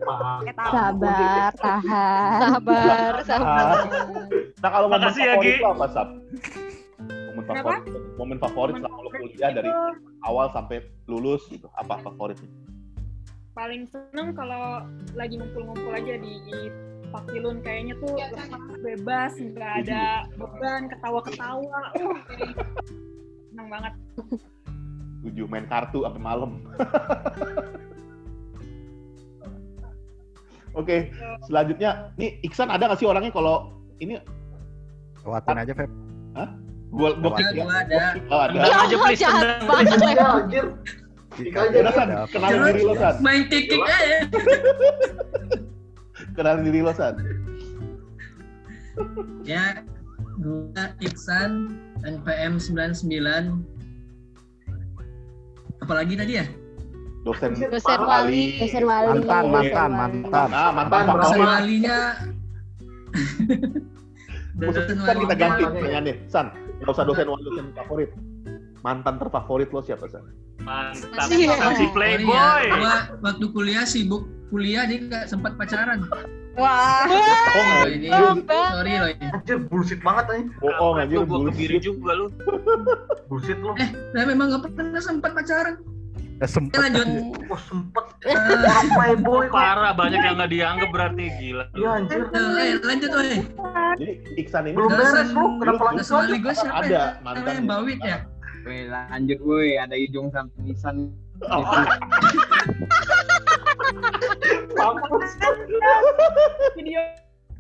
Maaf. 0.05 0.41
Tahu. 0.45 0.73
Sabar, 0.73 1.51
tahan. 1.59 2.41
sabar 2.41 3.15
sabar 3.25 3.77
Nah 4.61 4.69
kalau 4.73 4.87
momen 4.89 5.01
Makasih 5.05 5.23
ya, 5.25 5.33
favorit 5.37 5.55
Gi. 5.57 5.63
lo 5.63 5.69
apa, 5.73 5.87
Sab? 5.93 6.09
Momen 7.05 7.43
Kenapa? 7.45 7.69
favorit, 7.75 8.03
momen 8.17 8.39
favorit 8.39 8.75
Momen 8.79 8.83
selama 8.87 9.05
lo 9.05 9.11
kuliah 9.17 9.51
dari 9.53 9.69
itu 9.69 9.83
awal 10.25 10.47
sampai 10.55 10.77
lulus 11.11 11.43
gitu. 11.53 11.69
Apa 11.77 12.01
favoritnya? 12.01 12.49
paling 13.55 13.87
seneng 13.87 14.35
kalau 14.35 14.83
lagi 15.15 15.39
ngumpul-ngumpul 15.39 15.95
aja 15.95 16.19
di, 16.19 16.43
di 16.43 16.59
Pakilun 17.15 17.63
kayaknya 17.63 17.95
tuh 18.03 18.19
lepas 18.19 18.51
bebas 18.83 19.33
nggak 19.39 19.73
ada 19.87 20.27
beban 20.35 20.91
ketawa-ketawa 20.91 21.95
uh 21.95 22.19
seneng 23.55 23.71
banget 23.71 23.95
Tujuh 25.25 25.49
main 25.49 25.65
kartu 25.65 26.05
sampai 26.05 26.21
malam. 26.21 26.61
Oke, 30.75 31.15
selanjutnya 31.47 32.11
nih 32.19 32.43
Iksan 32.43 32.67
ada 32.67 32.91
nggak 32.91 32.99
sih 32.99 33.07
orangnya 33.07 33.31
kalau 33.31 33.71
ini 34.03 34.19
Lewatin 35.25 35.57
aja, 35.57 35.73
Feb. 35.73 35.91
gua 36.93 37.11
gua 37.19 37.31
Ada, 37.33 37.39
kick 37.39 37.49
ya? 37.55 37.65
gua 37.65 37.75
ada. 37.81 38.03
Oh, 38.29 38.41
ada. 38.43 38.59
Ya 38.59 38.77
banget 39.65 39.87
Ya 39.89 39.99
Leo. 40.03 40.29
anjir. 40.43 40.67
Kick 41.35 41.55
aja, 41.59 41.67
aja 41.67 41.79
Udah, 41.83 41.95
San, 41.95 42.09
kenalin 42.31 42.61
diri 42.71 42.83
lo, 42.87 42.95
San. 42.95 43.15
Main 43.19 43.43
kick-kick 43.51 43.83
aja. 43.83 44.19
Kenalin 46.39 46.63
diri 46.63 46.81
lo, 46.83 46.93
San. 46.95 47.15
Ya, 49.43 49.83
gua 50.39 50.95
Iksan 51.03 51.75
NPM 52.07 52.59
99. 52.63 53.11
Apalagi 55.83 56.15
tadi 56.15 56.33
ya? 56.39 56.47
Dosen 57.25 57.57
Dosen 57.57 58.01
wali. 58.05 58.61
Dosen 58.61 58.85
wali. 58.85 59.09
Mantan, 59.17 59.45
mantan, 59.49 59.91
mantan. 59.97 60.49
Ah, 60.53 60.71
mantan 60.71 61.09
Mantan, 61.09 61.17
Dosen 61.25 61.41
walinya. 61.41 61.99
Dosen 64.61 64.97
San 65.03 65.17
kita 65.19 65.35
ganti 65.35 65.63
pertanyaannya. 65.67 66.15
San, 66.31 66.47
nggak 66.79 66.93
usah 66.95 67.05
dosen 67.09 67.27
wali, 67.27 67.43
dosen 67.43 67.67
favorit. 67.75 68.11
Mantan 68.85 69.17
terfavorit 69.17 69.69
lo 69.73 69.81
siapa, 69.81 70.07
San? 70.07 70.23
Mantap. 70.63 71.27
San 71.27 71.75
si 71.75 71.89
playboy. 71.91 72.63
gua 72.71 73.19
waktu 73.25 73.47
kuliah 73.51 73.83
sibuk 73.89 74.29
kuliah 74.55 74.87
dia 74.87 75.03
nggak 75.03 75.25
sempat 75.27 75.59
pacaran. 75.59 76.07
Wah. 76.55 77.03
Oh, 77.11 77.91
ini 77.91 78.07
sorry 78.15 78.95
loh 78.95 79.11
ini. 79.11 79.27
Anjir 79.35 79.59
bullshit 79.67 79.99
banget 80.07 80.25
nih. 80.31 80.45
bohong 80.63 81.03
anjir, 81.03 81.27
gua 81.27 81.43
bullshit. 81.43 81.83
juga 81.83 82.15
lu. 82.15 82.27
Bullshit 83.33 83.59
lu. 83.59 83.75
Eh, 83.81 83.91
saya 84.15 84.25
memang 84.31 84.55
nggak 84.55 84.71
pernah 84.71 85.03
sempat 85.03 85.35
pacaran. 85.35 85.83
Ya, 86.43 86.47
sempet. 86.51 86.79
Lanjut. 86.83 87.07
Oh 87.47 87.61
sempet. 87.63 88.05
Eh, 88.27 88.35
Orang 88.35 88.89
playboy 88.91 89.45
kok. 89.47 89.55
Parah 89.55 89.93
banyak 89.95 90.19
yang 90.19 90.35
nggak 90.35 90.51
dianggap 90.51 90.89
berarti 90.91 91.25
gila. 91.39 91.65
Iya 91.79 91.89
anjir. 92.03 92.21
eh, 92.35 92.75
lanjut 92.83 93.11
weh. 93.15 93.41
Jadi 93.95 94.13
Iksan 94.43 94.63
ini 94.67 94.75
Belum 94.75 94.91
beres 94.91 95.31
lu. 95.31 95.45
Kenapa 95.63 95.83
langsung 95.95 96.27
gue 96.27 96.55
siapa 96.55 96.83
Ada, 96.83 96.91
ya? 96.91 97.05
mantan. 97.23 97.43
Namanya 97.47 97.63
Bawit 97.71 98.01
ya? 98.03 98.19
Woi, 98.65 98.89
lanjut 98.89 99.39
woi, 99.45 99.71
ada 99.77 99.95
Ijong 99.95 100.29
sama 100.33 100.51
Nisan. 100.65 101.13
Oh, 101.45 101.63
Video 106.75 107.01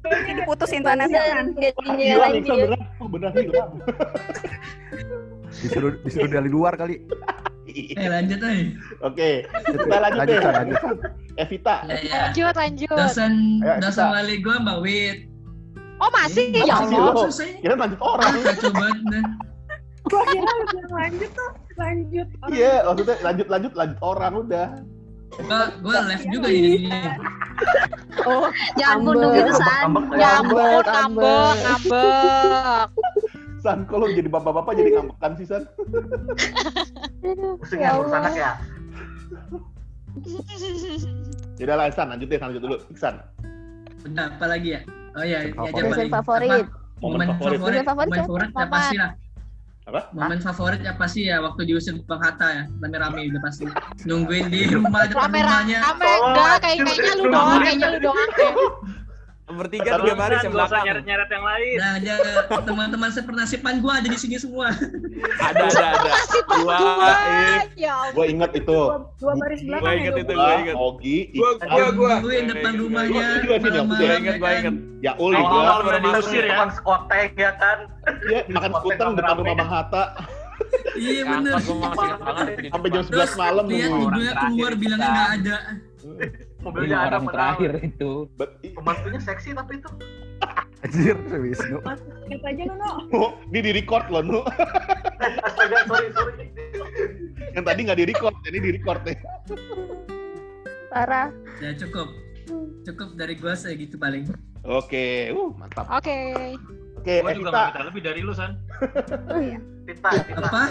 ini 0.04 0.36
diputusin 0.36 0.84
tanah 0.84 1.08
hilang 1.08 1.56
Iksan 1.56 2.76
oh, 3.00 3.08
benar 3.08 3.32
hilang. 3.32 3.70
Disuruh 5.64 5.96
disuruh 6.04 6.28
dari 6.28 6.50
luar 6.52 6.76
kali. 6.76 7.00
Eh 7.98 8.06
lanjut 8.06 8.38
weh. 8.38 8.60
Oke, 9.00 9.30
kita 9.66 9.96
lanjut 9.98 10.20
Lanjut, 10.20 10.30
deh. 10.30 10.52
Lanjut. 10.54 10.78
Evita. 11.42 11.76
Ya, 11.84 11.94
ya. 11.98 12.20
Lanjut, 12.30 12.54
lanjut. 12.54 12.94
Dosen 12.94 13.32
Ayo, 13.60 13.72
dosen 13.82 14.04
kita. 14.04 14.14
wali 14.14 14.34
gue 14.38 14.54
Mbak 14.56 14.78
Wit. 14.80 15.18
Oh, 15.96 16.10
masih? 16.10 16.50
Masih 16.50 16.62
Ya 16.62 16.76
sih, 16.80 16.96
Allah. 16.96 17.26
Kira 17.60 17.74
lanjut 17.76 18.00
orang. 18.00 18.30
Kacau 18.40 18.70
banget. 18.70 19.02
dah. 19.08 19.24
Gua 20.04 20.22
kira 20.28 20.52
udah 20.60 20.84
lanjut 20.92 21.30
tuh, 21.32 21.50
lanjut. 21.74 22.28
Orang 22.38 22.52
Iya, 22.52 22.72
maksudnya 22.84 23.16
lanjut 23.22 23.46
lanjut 23.48 23.72
lanjut 23.72 23.98
orang 24.00 24.32
udah. 24.36 24.68
Gua 25.34 25.60
gua 25.80 25.96
live 26.06 26.24
juga 26.28 26.46
jadinya. 26.46 27.02
Oh, 28.22 28.46
Ya 28.76 28.86
ampun 28.92 29.16
Ambek. 29.16 29.22
nungguin 29.24 29.50
San. 29.56 29.82
Ambek, 29.86 30.04
ambek. 30.04 30.20
ampun, 30.20 30.82
ngambek, 30.84 31.54
ngambek. 31.64 32.86
San, 33.64 33.88
kalau 33.88 34.04
jadi 34.06 34.28
bapak-bapak 34.28 34.76
jadi 34.76 34.90
ngambekan 34.94 35.32
sih 35.34 35.48
San. 35.48 35.64
Pusing 37.56 37.80
Ya 37.80 37.88
ya 37.88 37.90
ngurus 37.96 38.12
Allah. 38.12 38.20
anak 38.20 38.34
ya. 38.36 38.50
Yaudah 41.56 41.76
lah 41.78 41.86
San, 41.88 42.12
lanjut 42.12 42.28
deh, 42.28 42.36
lanjut 42.36 42.60
dulu. 42.60 42.76
Iksan. 42.92 43.24
Udah 44.04 44.28
apa 44.28 44.46
lagi 44.46 44.76
ya? 44.76 44.80
Oh 45.16 45.24
iya, 45.24 45.48
ya 45.48 45.56
favorit. 45.56 45.80
Dosen 45.88 46.08
favorit. 46.12 46.64
Momen 47.00 47.16
Momen 47.16 47.28
favorit. 47.30 47.56
favorit, 47.56 47.80
Dosen 47.80 47.86
favorit 47.86 48.04
momen 48.04 48.12
siapa? 48.12 48.28
favorit 48.28 48.50
ya 48.52 48.66
pasti 48.68 48.96
lah. 49.00 49.10
Apa? 49.84 50.00
Momen 50.12 50.38
favorit 50.40 50.80
ya 50.80 50.92
pasti 50.94 51.20
ya 51.24 51.36
waktu 51.40 51.60
diusir 51.64 51.94
Bang 52.04 52.20
Hatta 52.20 52.46
ya, 52.46 52.62
rame-rame 52.78 53.20
udah 53.32 53.40
pasti. 53.40 53.64
Nungguin 54.04 54.52
di 54.52 54.68
rumah 54.76 55.08
depan 55.08 55.32
Rame-rame, 55.32 55.72
rumahnya. 55.72 55.78
enggak, 55.88 56.54
kayak 56.60 56.76
kayaknya 56.84 57.12
lu 57.16 57.24
doang, 57.32 57.60
kayaknya 57.64 57.86
lu 57.88 57.98
doang. 58.02 58.30
Bertiga 59.44 60.00
tiga 60.00 60.16
baris 60.16 60.40
yang 60.40 60.56
belakang. 60.56 60.84
nyeret-nyeret 60.88 61.28
yang 61.28 61.44
lain. 61.44 61.76
Nah, 61.76 61.92
aja 62.00 62.14
teman-teman 62.64 63.10
sepernasipan 63.12 63.84
gua 63.84 64.00
ada 64.00 64.08
di 64.08 64.16
sini 64.16 64.40
semua. 64.40 64.72
Ada 65.38 65.62
ada 65.68 65.84
ada. 65.94 66.12
Dua, 66.48 66.76
If, 66.80 67.76
Ya. 67.76 67.92
Gue 68.10 68.24
inget 68.26 68.50
itu. 68.56 68.72
dua, 68.72 69.04
dua 69.20 69.32
baris 69.36 69.60
Gua 69.60 69.68
belakang 69.76 69.94
inget 69.94 70.14
ya. 70.16 70.22
itu, 70.24 70.32
gua. 70.32 70.34
gua 70.34 70.48
Gua, 70.48 70.56
inget. 70.56 70.74
Ogi, 70.74 71.18
Gua 71.30 71.48
Iksan, 71.52 71.68
gua 71.68 71.88
gua. 71.92 72.12
Nungguin 72.16 72.44
depan 72.48 72.72
rumahnya 72.80 73.12
Gua. 73.12 73.20
Gua 73.20 73.54
inget, 74.16 74.34
gua 74.40 74.48
ya 74.48 74.56
inget. 74.56 74.64
kan. 74.64 74.74
Yaul 75.04 75.32
Awal-awal 75.36 75.52
juga. 75.76 75.84
udah 75.84 76.00
diusir 76.00 76.42
ya. 76.42 76.50
Makan 76.50 76.70
skoteng 76.72 77.30
ya 77.36 77.50
kan. 77.60 77.78
Dia 78.24 78.40
makan 78.48 78.70
skuteng 78.74 79.10
depan 79.12 79.34
rumah 79.36 79.54
Bang 79.54 79.68
Hatta 79.70 80.04
Iya 80.96 81.22
bener. 81.28 81.52
Gua 81.60 81.76
inget 82.32 82.72
sampai 82.72 82.88
jam 82.88 83.04
Terus 83.04 83.30
11 83.34 83.42
malam 83.44 83.64
ibunya 83.68 84.32
keluar 84.40 84.72
bilangnya 84.72 85.08
nggak 85.12 85.30
ada. 85.36 85.56
Mobilnya 86.64 86.96
ada 87.04 87.20
orang 87.20 87.24
terakhir 87.28 87.70
itu. 87.84 88.10
Pembantunya 88.72 89.20
seksi 89.20 89.52
tapi 89.52 89.78
itu. 89.78 89.90
Anjir, 90.84 91.16
Wisnu. 91.16 91.80
Ingat 92.28 92.42
aja 92.44 92.62
Nuno. 92.68 92.90
Oh, 93.12 93.30
ini 93.48 93.60
di 93.64 93.70
record 93.72 94.04
loh, 94.12 94.20
Nu. 94.20 94.40
Astaga, 95.44 95.88
sorry 95.88 96.08
sorry. 96.12 96.52
Yang 97.56 97.64
tadi 97.64 97.80
nggak 97.88 97.98
di 98.00 98.06
record, 98.12 98.34
ini 98.44 98.58
di 98.60 98.70
record 98.76 99.00
nih. 99.08 99.16
Parah. 100.92 101.32
Ya 101.64 101.72
cukup. 101.76 102.08
Cukup 102.84 103.16
dari 103.16 103.34
gua 103.40 103.56
saya 103.56 103.76
gitu 103.80 103.96
paling. 103.96 104.28
Oke, 104.64 105.32
uh, 105.32 105.52
mantap. 105.56 105.88
Oke. 105.88 106.56
Oke, 107.00 107.20
Gua 107.20 107.32
juga 107.36 107.48
Evita. 107.48 107.52
nggak 107.52 107.68
minta 107.68 107.82
lebih 107.88 108.02
dari 108.04 108.20
lu, 108.24 108.32
San. 108.32 108.52
Tita, 109.84 110.10
Tita. 110.24 110.40
Apa? 110.48 110.62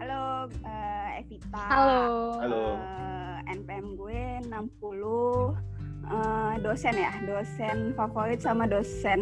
Halo, 0.00 0.20
eh, 0.64 1.20
Evita. 1.24 1.64
Halo. 1.68 2.02
Halo. 2.40 2.62
Eh, 2.76 3.19
NPM 3.52 3.86
gue 3.94 4.22
60 4.42 4.50
eh, 6.06 6.54
dosen 6.58 6.94
ya, 6.94 7.12
dosen 7.22 7.76
favorit 7.92 8.38
sama 8.38 8.64
dosen 8.64 9.20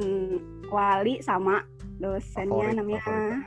wali 0.68 1.18
sama 1.20 1.64
dosennya 1.96 2.52
Favorit, 2.70 2.76
namanya 2.76 3.02
favorit. 3.02 3.40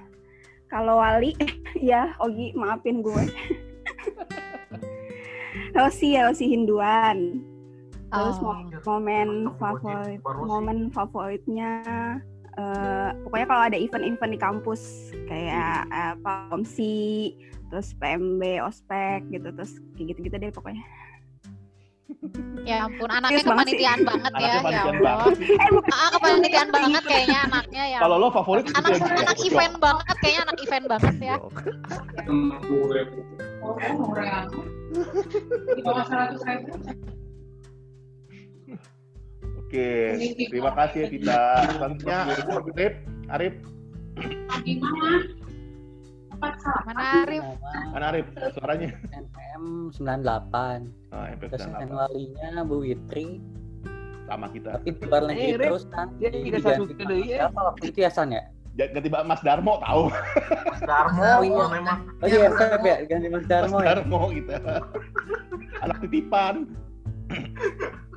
kalau 0.68 0.96
wali 0.98 1.32
ya 1.92 2.12
Ogi 2.18 2.52
maafin 2.54 3.00
gue. 3.00 3.24
Rosi 5.72 6.16
ya 6.16 6.28
Rosi 6.28 6.48
Hinduan. 6.48 7.40
Terus 8.12 8.38
Oh. 8.44 8.52
mo- 8.52 8.68
momen 8.84 9.30
favorit 9.56 10.20
momen 10.44 10.92
favoritnya 10.92 11.72
eh, 12.52 13.10
pokoknya 13.24 13.48
kalau 13.48 13.64
ada 13.64 13.78
event-event 13.80 14.32
di 14.36 14.40
kampus 14.40 14.82
kayak 15.26 15.88
eh, 15.88 16.16
Pomsi, 16.20 17.32
terus 17.72 17.96
PMB, 17.96 18.60
ospek 18.68 19.24
gitu, 19.32 19.48
terus 19.56 19.80
kayak 19.96 20.06
gitu-gitu 20.12 20.36
deh 20.36 20.52
pokoknya. 20.52 20.84
Ya 22.68 22.86
ampun, 22.86 23.08
anaknya 23.08 23.42
kepanitiaan 23.42 24.04
banget 24.04 24.34
ya, 24.36 24.52
Anaknya 24.60 24.84
ya 24.84 25.00
banget. 25.00 25.34
Eh 25.40 25.70
bukan 25.72 25.96
Ah, 25.96 26.10
kepanitiaan 26.12 26.70
banget 26.70 27.04
kayaknya 27.08 27.40
anaknya 27.48 27.84
ya. 27.96 28.00
Kalau 28.04 28.16
lo 28.20 28.28
favorit 28.30 28.68
itu 28.68 28.76
Anak 28.76 28.92
ya, 28.92 28.98
gitu 29.00 29.08
ya, 29.08 29.16
anak 29.16 29.38
Bocok. 29.40 29.48
event 29.48 29.76
banget, 29.80 30.16
kayaknya 30.20 30.42
anak 30.44 30.58
event 30.60 30.86
banget 30.92 31.16
ya. 31.24 31.36
Oke, 39.62 39.90
terima 40.52 40.72
kasih 40.76 40.98
ya 41.00 41.08
Tita. 41.08 41.44
Selanjutnya 41.80 42.18
Arif, 42.28 42.94
Arif, 43.32 43.54
Mana 44.52 45.41
Arif? 46.42 47.44
mana 47.94 48.06
Arif? 48.10 48.26
Suaranya. 48.54 48.90
NPM 49.12 49.64
98 49.94 50.90
Ah, 51.12 51.26
MP 51.30 51.42
dosen 51.48 51.70
98. 51.72 51.94
walinya 51.94 52.52
Bu 52.64 52.76
Witri 52.82 53.38
sama 54.26 54.48
kita. 54.48 54.80
tapi 54.80 54.90
di 54.92 55.04
luar 55.04 55.24
negeri 55.28 55.60
terus 55.60 55.84
kan 55.88 56.08
dia 56.16 56.32
diganti 56.32 56.64
satu 56.64 56.84
ya. 57.20 57.38
siapa 57.44 57.60
waktu 57.62 57.84
itu 57.88 58.00
ya 58.00 58.10
San 58.10 58.32
ya 58.32 58.44
Ganti 58.72 59.12
Mbak 59.12 59.28
Mas 59.28 59.42
Darmo 59.44 59.84
tahu. 59.84 60.08
Mas 60.66 60.82
Darmo 60.82 61.20
Oh, 61.20 61.44
iya. 61.44 61.66
memang. 61.70 62.00
oh 62.24 62.26
iya 62.26 62.48
Feb 62.50 62.82
ya 62.82 62.98
ganti 63.04 63.28
Mas 63.28 63.36
Mas 63.36 63.46
Darmo 63.46 63.78
ya 63.78 63.88
Darmo 63.94 64.20
gitu. 64.32 64.52
Anak 65.82 65.98
titipan. 66.00 66.56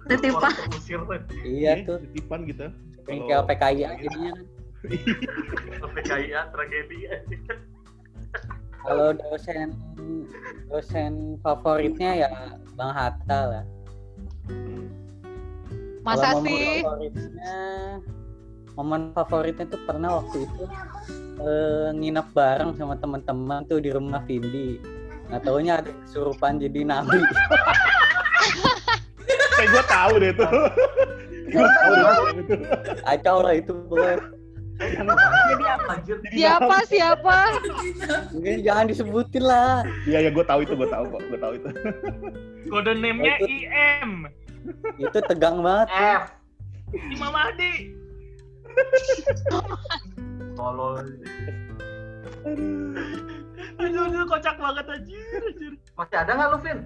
Titipan. 0.07 0.53
Iya 1.43 1.83
tuh 1.83 1.99
Titipan 2.07 2.41
gitu. 2.47 2.71
bengkel 3.05 3.41
PKI 3.45 3.81
aja 3.85 4.01
jadinya 4.01 4.33
kan 5.75 5.91
PKIA 5.93 6.41
tragedi. 6.49 6.99
Kalau 8.85 9.17
dosen 9.17 9.73
dosen 10.69 11.41
favoritnya 11.41 12.11
ya 12.29 12.31
Bang 12.77 12.93
Hatta 12.93 13.41
lah 13.49 13.65
Masa 16.05 16.37
Kalau 16.37 16.45
momen 16.45 16.53
sih? 16.53 16.85
favoritnya 16.85 17.57
momen 18.75 19.03
favoritnya 19.17 19.65
tuh 19.73 19.81
pernah 19.89 20.21
waktu 20.21 20.45
itu 20.45 20.65
eh, 21.41 21.89
nginep 21.97 22.27
bareng 22.37 22.77
sama 22.77 22.99
teman-teman 23.01 23.65
tuh 23.71 23.81
di 23.81 23.89
rumah 23.95 24.21
Vindi. 24.29 24.79
Nggak 25.31 25.41
taunya 25.47 25.81
ada 25.81 25.91
kesurupan 26.05 26.61
jadi 26.61 26.85
nabi. 26.85 27.23
Kayak 29.57 29.69
gue 29.71 29.85
tahu 29.89 30.13
deh 30.21 30.33
tuh. 30.37 30.51
gue 31.55 31.69
tahu 31.71 31.93
deh 31.95 32.11
itu. 32.43 32.55
Kacau 33.01 33.37
lah 33.41 33.55
itu 33.57 33.73
pokoknya. 33.89 34.19
Jadi 34.75 35.65
apa? 35.71 35.93
Siapa 36.35 36.77
siapa? 36.91 37.37
Mungkin 38.35 38.59
jangan 38.67 38.85
disebutin 38.91 39.45
lah. 39.47 39.87
Iya 40.07 40.29
ya 40.29 40.31
gue 40.35 40.45
tahu 40.45 40.67
itu 40.67 40.75
gue 40.75 40.89
tahu 40.91 41.05
kok 41.15 41.23
gue 41.31 41.39
tahu 41.39 41.53
itu. 41.55 41.69
Kode 42.67 42.93
name-nya 42.99 43.39
IM. 43.47 44.27
Itu 44.99 45.19
tegang 45.31 45.63
banget. 45.63 45.89
F. 45.95 46.25
Imam 46.95 47.31
Mahdi. 47.31 47.95
Tolol. 50.59 51.07
Aduh, 53.75 54.03
aduh, 54.07 54.25
kocak 54.31 54.57
banget 54.59 54.87
anjir, 54.91 55.41
anjir. 55.43 55.73
Masih 55.95 56.17
ada 56.19 56.31
nggak 56.35 56.49
lu, 56.51 56.59
Vin? 56.63 56.79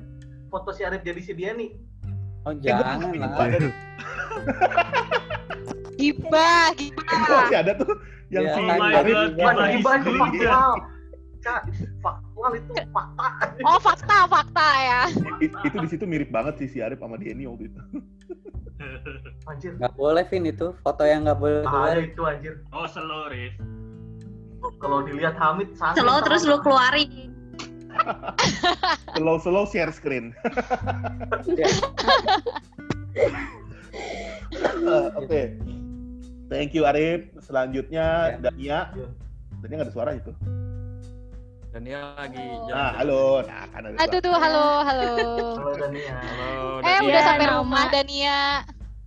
Foto 0.49 0.71
si 0.73 0.85
Arif 0.85 1.05
jadi 1.05 1.21
si 1.21 1.33
Diani. 1.37 1.69
Oh 2.47 2.55
jangan 2.57 3.13
lah. 3.19 3.61
Gibah, 6.19 6.75
gibah. 6.75 7.29
masih 7.47 7.59
ada 7.63 7.73
tuh 7.79 7.95
yang 8.29 8.45
Ya, 8.45 8.55
si 8.59 8.63
Arif 8.67 9.17
Gibah 9.39 9.53
gibah 9.71 9.95
itu 9.97 10.11
faktual. 10.19 10.73
Kak, 11.39 11.61
faktual 12.03 12.51
itu 12.59 12.73
fakta. 12.91 13.27
Oh 13.63 13.79
fakta 13.79 14.17
fakta 14.27 14.69
ya. 14.83 15.01
I- 15.39 15.55
itu 15.63 15.77
di 15.79 15.89
situ 15.89 16.05
mirip 16.05 16.35
banget 16.35 16.59
sih 16.59 16.69
si 16.69 16.79
Arif 16.83 16.99
sama 16.99 17.15
Denny 17.15 17.47
waktu 17.47 17.71
itu. 17.71 17.81
Anjir. 19.47 19.79
Nggak 19.79 19.95
boleh 19.95 20.27
Vin 20.27 20.45
itu 20.47 20.75
foto 20.83 21.03
yang 21.07 21.23
nggak 21.27 21.39
boleh 21.39 21.63
keluar. 21.63 21.95
itu 21.95 22.23
anjir. 22.27 22.55
Oh, 22.75 22.87
slow, 22.91 23.31
Rif. 23.31 23.55
Kalau 24.83 25.07
dilihat 25.07 25.39
Hamid 25.39 25.71
santai. 25.79 26.03
Selo 26.03 26.19
terus 26.27 26.43
lu 26.43 26.59
keluarin. 26.59 27.31
Slow 29.15 29.39
slow 29.39 29.65
share 29.71 29.95
screen. 29.95 30.35
Eh, 31.55 31.71
Oke. 35.23 35.43
Thank 36.49 36.73
you 36.73 36.89
Arif. 36.89 37.29
Selanjutnya 37.45 38.41
Dania. 38.41 38.89
Dania 39.61 39.75
nggak 39.77 39.89
ada 39.89 39.95
suara 39.95 40.11
itu. 40.17 40.33
Dan 41.69 41.85
dia 41.85 42.01
lagi 42.17 42.41
Nah, 42.73 42.97
halo. 42.97 43.45
Nah, 43.45 43.65
kan 43.69 43.83
ada 43.85 43.97
Aduh 44.01 44.21
tuh, 44.25 44.33
halo, 44.33 44.67
halo. 44.81 45.13
Halo 45.61 45.73
Dania. 45.77 46.17
Halo, 46.17 46.81
Eh, 46.81 46.99
udah 47.05 47.21
Iya, 47.21 47.21
sampai 47.21 47.47
nama. 47.47 47.57
rumah 47.61 47.85
Dania. 47.93 48.39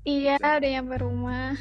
Iya, 0.02 0.38
udah 0.38 0.70
nyampe 0.70 0.96
rumah. 1.02 1.58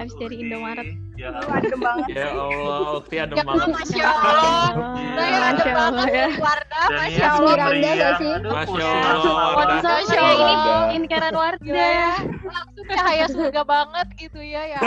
Ya 0.00 0.08
Habis 0.08 0.16
dari. 0.16 0.36
Indomaret. 0.40 0.88
Ya 1.20 1.28
ampun. 1.36 1.52
adem 1.60 1.80
banget. 1.84 2.06
Ya 2.16 2.28
Allah, 2.32 2.80
Ukti 2.96 3.16
adem 3.20 3.36
Ya 3.36 3.44
banget. 3.44 3.68
Masya 3.68 4.04
Allah. 4.08 4.68
Saya 5.12 5.36
ada 5.36 5.52
Masya 5.52 5.68
Allah 5.68 5.90
banget 5.92 6.08
ya. 6.08 6.28
Wardah, 6.40 6.86
Masya 6.88 7.26
Allah. 7.28 7.52
Miranda 7.52 7.90
nggak 7.92 8.12
sih? 8.16 8.32
Masya. 8.40 8.80
Allah. 8.80 9.04
Langsung 9.04 9.36
Wardah. 9.36 9.76
Masya 9.76 9.92
Masya 10.00 10.22
ini 10.24 10.54
Allah. 10.56 10.96
inkaran 10.96 11.32
Gila 11.36 11.44
warga. 11.44 11.72
ya. 11.76 12.12
Langsung 12.48 12.84
cahaya 12.88 13.26
surga 13.28 13.62
banget 13.68 14.06
gitu 14.16 14.40
ya. 14.40 14.62
Ya. 14.72 14.80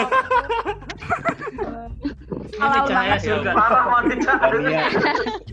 Ini 2.53 2.79
cahaya 2.89 3.17
surga. 3.21 3.51
Parah 3.53 3.85
wanita. 3.93 4.31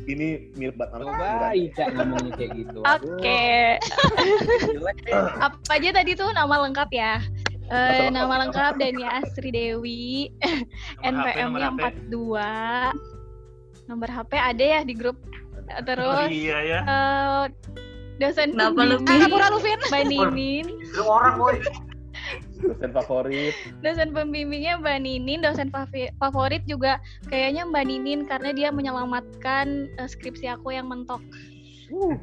Ini 0.09 0.29
mirip 0.57 0.77
banget 0.81 1.05
sama 1.05 1.13
Coba. 1.13 1.53
Ica 1.53 1.85
ngomongnya 1.93 2.33
kayak 2.41 2.51
gitu. 2.65 2.79
Oke. 2.81 3.45
Apa 5.37 5.71
aja 5.77 5.89
tadi 5.93 6.11
tuh 6.17 6.33
nama 6.33 6.65
lengkap 6.65 6.89
ya? 6.97 7.21
Eh, 7.71 8.11
nama 8.11 8.35
lengkap 8.47 8.83
Dania 8.83 9.23
Astri 9.23 9.55
Dewi, 9.55 10.35
NPM-nya 11.07 11.71
HP. 11.71 12.11
42. 12.11 13.87
Nomor 13.87 14.09
HP 14.19 14.33
ada 14.35 14.65
ya 14.65 14.81
di 14.83 14.95
grup. 14.99 15.15
Oh 15.71 15.83
Terus 15.87 16.29
iya 16.35 16.59
ya. 16.67 16.81
eh, 16.83 17.43
dosen 18.19 18.59
Kenapa 18.59 18.83
lu 18.83 18.99
pembimbing 18.99 19.23
Ngapura 19.23 19.47
lu, 19.55 19.59
Vin? 19.63 19.79
Mbak 19.87 20.03
Ninin, 20.11 20.67
Istri 20.83 21.03
orang 21.07 21.35
woi. 21.39 21.59
Dosen 22.61 22.91
favorit. 22.93 23.55
dosen 23.81 24.11
pembimbingnya 24.11 24.83
Mbak 24.83 24.99
Ninin, 25.07 25.41
dosen 25.41 25.71
favorit 26.19 26.67
juga 26.67 26.99
kayaknya 27.31 27.65
Mbak 27.71 27.85
Ninin 27.87 28.21
karena 28.27 28.51
dia 28.51 28.69
menyelamatkan 28.75 29.87
eh, 29.95 30.09
skripsi 30.11 30.51
aku 30.51 30.75
yang 30.75 30.91
mentok. 30.91 31.23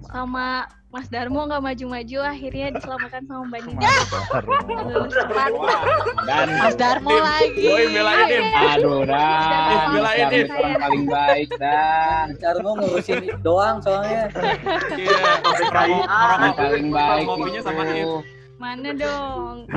Sama 0.08 0.66
Mas 0.88 1.12
Darmo 1.12 1.44
nggak 1.44 1.60
maju-maju 1.60 2.18
akhirnya 2.24 2.72
diselamatkan 2.80 3.28
sama 3.28 3.44
Mbak 3.52 3.62
cepat. 5.12 5.52
Dan 6.24 6.48
Mas 6.56 6.76
Darmo 6.80 7.12
lagi. 7.12 7.68
Woi, 7.68 7.86
belain 7.92 8.28
Im. 8.32 8.46
aduh 8.56 9.00
dah. 9.04 9.92
Belain, 9.92 10.18
Yang 10.32 10.48
Im. 10.48 10.48
orang 10.56 10.76
paling 10.80 11.04
baik 11.12 11.50
dah. 11.60 12.32
Darmo 12.40 12.72
ngurusin 12.80 13.24
doang 13.44 13.84
soalnya. 13.84 14.32
Iya. 14.96 15.22
Yang 16.40 16.56
paling 16.56 16.88
baik 16.90 17.26
Kopinya 17.28 17.62
sama. 17.62 17.84
Mana 18.58 18.90
dong? 18.96 19.68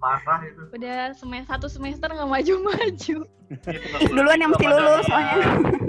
Parah 0.00 0.40
itu. 0.48 0.62
Udah 0.72 1.12
semester 1.12 1.50
satu 1.60 1.66
semester 1.68 2.08
nggak 2.08 2.30
maju-maju. 2.30 3.16
Duluan 4.06 4.38
yang 4.38 4.54
mesti 4.54 4.66
lulus 4.70 5.04
soalnya. 5.04 5.36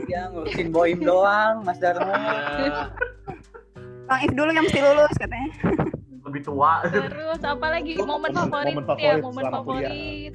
Dia 0.10 0.22
ngurusin 0.34 0.68
boim 0.74 1.00
doang, 1.00 1.62
Mas 1.64 1.78
Darmo. 1.78 2.12
Ya. 4.12 4.14
Bang 4.14 4.22
If 4.22 4.32
dulu 4.36 4.50
yang 4.52 4.66
mesti 4.68 4.80
lulus 4.80 5.14
katanya. 5.16 5.50
Lebih 6.22 6.42
tua. 6.44 6.74
Terus 6.84 7.40
apa 7.42 7.66
lagi 7.72 7.92
momen 7.96 8.30
Momen- 8.30 8.36
favorit, 8.36 8.76
momen 8.76 8.84
ya 8.84 8.86
favorit 8.86 9.24
momen 9.24 9.42
selama 9.42 9.58
favorit 9.58 10.34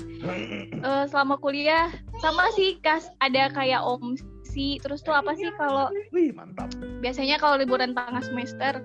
Eh, 0.77 1.05
selama 1.07 1.35
kuliah 1.37 1.87
sama 2.19 2.49
sih 2.51 2.81
kas 2.81 3.13
ada 3.19 3.53
kayak 3.53 3.81
omsi 3.81 4.81
terus 4.81 5.01
tuh 5.01 5.13
apa 5.13 5.37
sih 5.37 5.53
kalau 5.55 5.93
Wih, 6.11 6.33
mantap. 6.33 6.73
biasanya 6.99 7.37
kalau 7.37 7.55
liburan 7.55 7.93
tengah 7.93 8.25
semester 8.25 8.81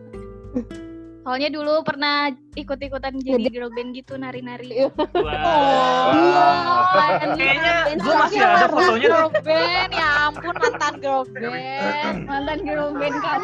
soalnya 1.21 1.49
dulu 1.53 1.85
pernah 1.85 2.27
ikut-ikutan 2.53 3.13
jadi 3.21 3.45
girl 3.53 3.69
band 3.69 3.93
gitu 3.93 4.17
nari-nari 4.17 4.89
Wah. 5.13 6.89
Kan, 6.91 7.37
Kayaknya 7.37 7.73
gue 7.93 8.13
masih 8.25 8.39
ada 8.41 8.67
fotonya 8.67 9.07
Girl 9.07 9.29
band, 9.41 9.91
ya 9.93 10.09
ampun 10.27 10.55
mantan 10.57 10.93
girl 10.97 11.23
band. 11.29 12.17
mantan 12.25 12.59
girl 12.65 12.89
band 12.97 13.15
kan 13.21 13.39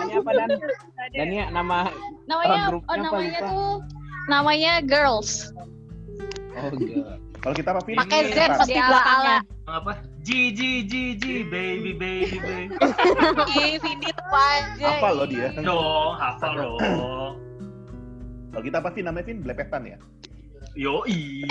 Dan? 1.14 1.30
Ya 1.30 1.46
nama 1.54 1.88
namanya 2.26 2.62
Oh, 2.74 2.82
oh, 2.84 2.96
namanya 2.98 3.40
lupa. 3.40 3.50
tuh 3.54 3.74
namanya 4.28 4.72
girls 4.84 5.54
Oh 6.58 6.74
enggak. 6.74 7.22
Kalau 7.38 7.54
kita 7.54 7.70
apa, 7.70 7.82
Vin? 7.86 7.96
Pakai 8.02 8.22
Z 8.34 8.38
pasti 8.50 8.74
belakangnya. 8.74 9.38
Apa? 9.70 9.92
G 10.26 10.50
G 10.52 10.62
G 10.84 10.94
G 11.16 11.26
baby 11.46 11.94
baby 11.94 12.42
baby. 12.42 12.74
Ih, 13.62 13.78
Vindi 13.78 14.10
tuh 14.10 14.26
aja. 14.34 14.90
Apa 14.98 15.08
lo 15.14 15.24
dia? 15.30 15.54
Dong, 15.54 16.18
hafal 16.18 16.52
dong. 16.58 17.38
Kalau 18.52 18.64
kita 18.64 18.78
apa, 18.80 18.90
Vin? 18.92 19.06
Namanya 19.06 19.26
Vin? 19.28 19.40
Blepetan 19.44 19.82
ya? 19.86 19.98
Yoi. 20.78 21.44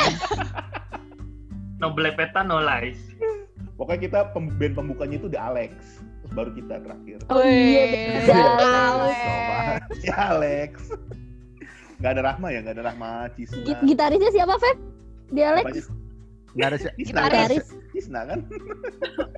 No 1.76 1.92
belepetan, 1.92 2.48
no 2.48 2.58
lies. 2.58 2.96
Pokoknya 3.76 4.00
kita 4.08 4.18
pem 4.32 4.48
band 4.56 4.72
pembukanya 4.72 5.16
itu 5.20 5.28
The 5.28 5.36
Alex. 5.36 5.72
Terus 6.24 6.32
baru 6.32 6.50
kita 6.56 6.74
terakhir. 6.80 7.18
Oh 7.28 7.44
iya, 7.44 7.82
Wih, 7.84 7.90
benar. 8.24 8.56
Alex. 8.64 9.16
Ya 10.00 10.16
Alex. 10.32 10.72
Gak 12.00 12.10
ada 12.16 12.22
Rahma 12.32 12.48
ya? 12.52 12.60
Gak 12.64 12.74
ada 12.80 12.84
Rahma 12.92 13.28
Cisna. 13.36 13.60
Git- 13.64 13.84
Gitarisnya 13.84 14.30
siapa, 14.32 14.56
Feb? 14.56 14.76
Di 15.32 15.42
Alex? 15.44 15.64
Apanya? 15.68 15.82
Nggak 16.56 16.68
ada 16.72 16.78
sih. 16.80 16.92
Cisna 16.96 17.20
kan? 17.20 17.28
Gitaris. 17.28 17.66
Kan? 18.08 18.40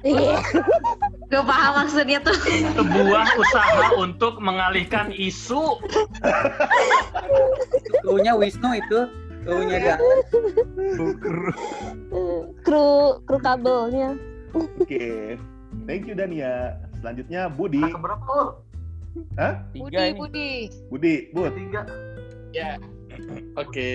Iya. 0.07 0.39
Gak 1.35 1.45
paham 1.45 1.73
maksudnya 1.85 2.19
tuh. 2.23 2.39
Sebuah 2.79 3.27
usaha 3.37 3.87
untuk 3.99 4.39
mengalihkan 4.41 5.13
isu. 5.13 5.77
Krunya 8.07 8.33
Wisnu 8.33 8.71
itu, 8.79 9.01
krunya 9.45 9.79
Galan. 9.83 10.01
Eh, 12.09 12.41
Kru 12.65 12.87
kru 13.27 13.39
kabelnya. 13.43 14.17
Oke. 14.57 15.37
Thank 15.85 16.09
you 16.09 16.17
Dania. 16.17 16.81
Selanjutnya 17.03 17.53
Budi. 17.53 17.83
Nah, 17.83 17.93
keberapa 17.93 18.25
lo? 18.33 18.47
Hah? 19.37 19.55
Budi, 19.75 19.93
Tiga 19.93 20.03
ini. 20.09 20.19
Budi. 20.19 20.51
Budi, 20.89 21.15
Bud. 21.35 21.53
Tiga. 21.53 21.83
Ya, 22.57 22.81
oke, 23.61 23.91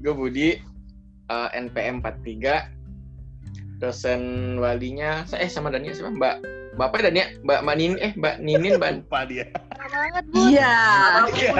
gue 0.00 0.14
Budi, 0.16 0.56
eh, 1.32 1.48
NPM 1.56 2.04
43, 2.04 2.68
dosen 3.80 4.20
walinya, 4.60 5.24
eh 5.34 5.50
sama 5.50 5.72
Dania 5.72 5.90
siapa? 5.96 6.12
Mbak, 6.14 6.34
Bapak 6.78 7.04
Dania, 7.04 7.34
Mbak 7.42 7.58
Mbak 7.66 7.76
Ninin, 7.76 7.98
eh 8.00 8.12
Mbak 8.16 8.34
Ninin, 8.40 8.72
Mbak, 8.78 8.90
Lupa 9.02 9.20
dia. 9.26 9.46
banget, 9.92 10.24
Bu. 10.32 10.38
Iya. 10.48 10.74
Iya. 11.34 11.52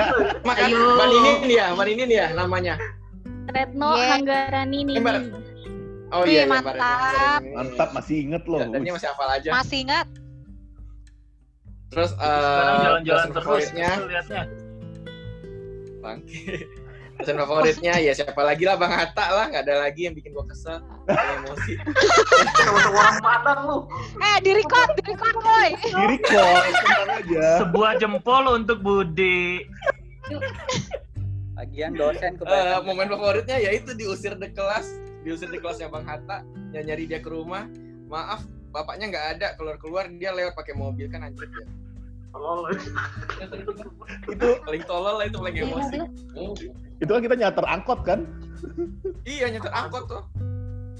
makan 0.47 0.69
Ayo. 0.71 0.79
Mbak 0.97 1.07
Ninin 1.11 1.39
ya, 1.51 1.65
Mbak 1.75 1.87
Ninin 1.91 2.11
ya 2.11 2.27
namanya. 2.33 2.75
Retno 3.51 3.91
Yeah. 3.93 4.09
Hanggarani 4.17 4.79
Eh, 4.87 5.01
Mbak, 5.03 5.15
Nini 5.19 5.41
oh 6.13 6.23
Wih, 6.23 6.31
iya, 6.31 6.43
iya, 6.45 6.45
Mbak 6.47 6.63
mantap. 6.63 6.77
Retno. 7.13 7.53
Mantap, 7.59 7.89
masih 7.97 8.17
inget 8.23 8.43
loh. 8.47 8.61
Ya, 8.63 8.67
Dania 8.71 8.93
masih 8.95 9.09
hafal 9.11 9.29
aja. 9.33 9.51
Masih 9.53 9.79
ingat? 9.83 10.07
Terus 11.93 12.11
Sekarang 12.17 12.77
eh 12.77 12.81
jalan-jalan 12.81 13.29
terus 13.37 13.65
tuh 13.69 14.07
liatnya. 14.09 14.43
Bangke. 16.01 16.82
Dosen 17.23 17.39
favoritnya 17.39 17.95
ya 18.03 18.13
siapa 18.13 18.43
lagi 18.43 18.67
lah 18.67 18.75
Bang 18.75 18.91
Hatta 18.91 19.27
lah, 19.31 19.47
nggak 19.47 19.63
ada 19.63 19.87
lagi 19.87 20.11
yang 20.11 20.15
bikin 20.19 20.35
gua 20.35 20.43
kesel, 20.45 20.83
emosi. 21.07 21.79
orang 22.91 23.17
Padang 23.23 23.61
lu. 23.71 23.79
Eh, 24.19 24.37
di 24.43 24.51
record, 24.59 24.91
di 24.99 25.03
record, 25.07 25.37
boy. 25.39 25.69
Di 25.79 26.05
record, 26.19 26.63
tenang 26.67 27.11
aja. 27.23 27.47
Sebuah 27.63 27.91
jempol 28.03 28.45
untuk 28.51 28.83
Budi. 28.83 29.63
Bagian 31.55 31.95
dosen 31.95 32.35
Eh, 32.35 32.39
kebanyakan. 32.43 32.83
momen 32.83 33.07
favoritnya 33.07 33.57
yaitu 33.63 33.95
diusir 33.95 34.35
di 34.35 34.51
kelas, 34.51 34.99
diusir 35.23 35.47
di 35.47 35.63
kelasnya 35.63 35.87
Bang 35.87 36.03
Hatta, 36.03 36.43
yang 36.75 36.91
nyari 36.91 37.07
dia 37.07 37.23
ke 37.23 37.31
rumah. 37.31 37.71
Maaf, 38.11 38.43
bapaknya 38.75 39.15
nggak 39.15 39.27
ada, 39.39 39.49
keluar-keluar 39.55 40.11
dia 40.19 40.35
lewat 40.35 40.59
pakai 40.59 40.75
mobil 40.75 41.07
kan 41.07 41.23
anjir 41.23 41.47
ya. 41.49 41.67
Itu 44.33 44.47
paling 44.65 44.83
tolol 44.89 45.15
lah 45.21 45.25
itu 45.29 45.37
paling 45.37 45.57
emosi. 45.69 45.99
Itu 47.03 47.11
kan 47.13 47.21
kita 47.21 47.37
nyater 47.37 47.65
angkot 47.69 48.01
kan? 48.07 48.25
Iya 49.29 49.53
nyetir 49.53 49.73
angkot 49.73 50.05
tuh. 50.09 50.23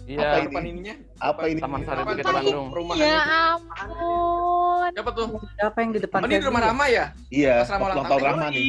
Iya. 0.03 0.19
Apa 0.19 0.37
Depan 0.51 0.63
ini? 0.67 0.71
ininya. 0.75 0.95
Apa 1.23 1.43
ini? 1.47 1.61
Taman 1.63 1.81
Sari 1.87 2.03
Bukit 2.03 2.27
ini? 2.27 2.35
Bandung. 2.35 2.67
Perumahan 2.75 2.99
Ya 2.99 3.07
itu. 3.07 3.23
ampun. 3.31 4.91
Siapa 4.93 5.11
tuh? 5.15 5.27
Siapa 5.57 5.77
yang 5.79 5.91
di 5.95 6.01
depan? 6.03 6.19
Oh, 6.19 6.27
ini 6.27 6.37
di 6.43 6.47
rumah 6.51 6.63
Rama 6.67 6.85
ya? 6.91 7.05
Iya, 7.31 7.55
Pas 7.63 7.71
Rama 7.71 7.85
ulang 7.87 8.07
tahun 8.11 8.51
nih. 8.51 8.67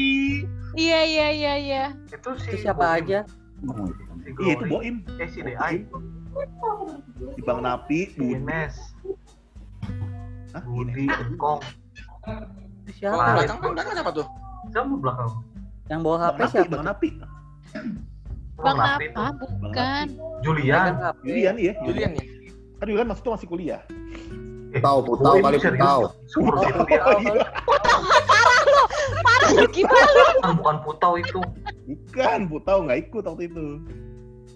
Iya, 0.77 0.99
iya, 1.05 1.27
iya, 1.33 1.53
iya. 1.57 1.83
Itu 2.13 2.29
si 2.37 2.53
Itu 2.53 2.69
siapa 2.69 3.01
aja? 3.01 3.25
Iya, 4.45 4.51
itu 4.61 4.65
Boim. 4.69 5.01
Eh 5.17 5.27
si 5.29 5.41
DI. 5.41 5.75
Di 7.33 7.41
Bang 7.45 7.65
Napi, 7.65 8.13
Budi. 8.13 8.37
Ines. 8.37 8.93
Hah? 10.53 10.61
Budi, 10.69 11.09
Engkong. 11.09 11.61
Itu 12.23 12.31
Oh, 12.83 12.93
siapa? 12.95 13.35
belakang 13.35 13.57
belakang 13.59 13.93
siapa 13.95 14.11
tuh? 14.15 14.27
Siapa 14.71 14.95
belakang? 14.95 15.29
Yang 15.91 15.99
bawa 15.99 16.15
HP 16.23 16.39
siapa? 16.47 16.71
Bang 16.71 16.85
Napi. 16.87 17.09
Bang 18.55 18.77
Napi 18.79 19.05
apa? 19.11 19.45
Bukan. 19.59 20.05
Julian. 20.43 20.91
Julian 21.27 21.55
iya. 21.59 21.73
Julian 21.83 22.11
ya? 22.15 22.23
Kan 22.79 22.85
Julian 22.87 23.07
masih 23.11 23.23
masih 23.27 23.47
kuliah. 23.47 23.81
Putau, 24.73 24.97
putau 25.05 25.33
kali 25.37 25.57
putau. 25.61 25.99
Suruh 26.25 26.63
itu 26.65 26.81
dia. 26.89 27.01
Oh, 27.05 27.17
iya. 27.21 27.45
Parah 28.25 28.61
lu. 28.65 28.83
Parah 29.21 29.49
lu 29.53 29.65
gimana 29.69 30.09
lu? 30.09 30.25
Bukan, 30.41 30.53
bukan 30.57 30.75
putau 30.81 31.13
itu. 31.19 31.39
Bukan, 31.83 32.39
Putau 32.49 32.77
nggak 32.87 32.99
ikut 33.05 33.23
waktu 33.27 33.43
itu. 33.51 33.65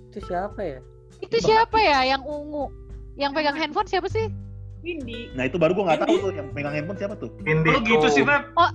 Itu 0.10 0.20
siapa 0.26 0.62
ya? 0.64 0.80
Itu 1.22 1.38
siapa 1.38 1.78
ya 1.78 2.18
yang 2.18 2.24
ungu? 2.26 2.72
Yang 3.20 3.32
pegang 3.38 3.58
handphone 3.60 3.86
siapa 3.90 4.08
sih? 4.10 4.32
Windy. 4.78 5.34
Nah 5.34 5.44
itu 5.44 5.58
baru 5.58 5.74
gua 5.74 5.84
nggak 5.90 6.02
tahu 6.02 6.16
tuh 6.20 6.32
yang 6.32 6.48
pegang 6.52 6.72
handphone 6.72 6.96
siapa 6.96 7.16
tuh. 7.16 7.30
Vindi 7.40 7.68
Lu 7.68 7.80
gitu 7.82 8.08
sih, 8.08 8.22
Feb. 8.22 8.44
Oh, 8.54 8.70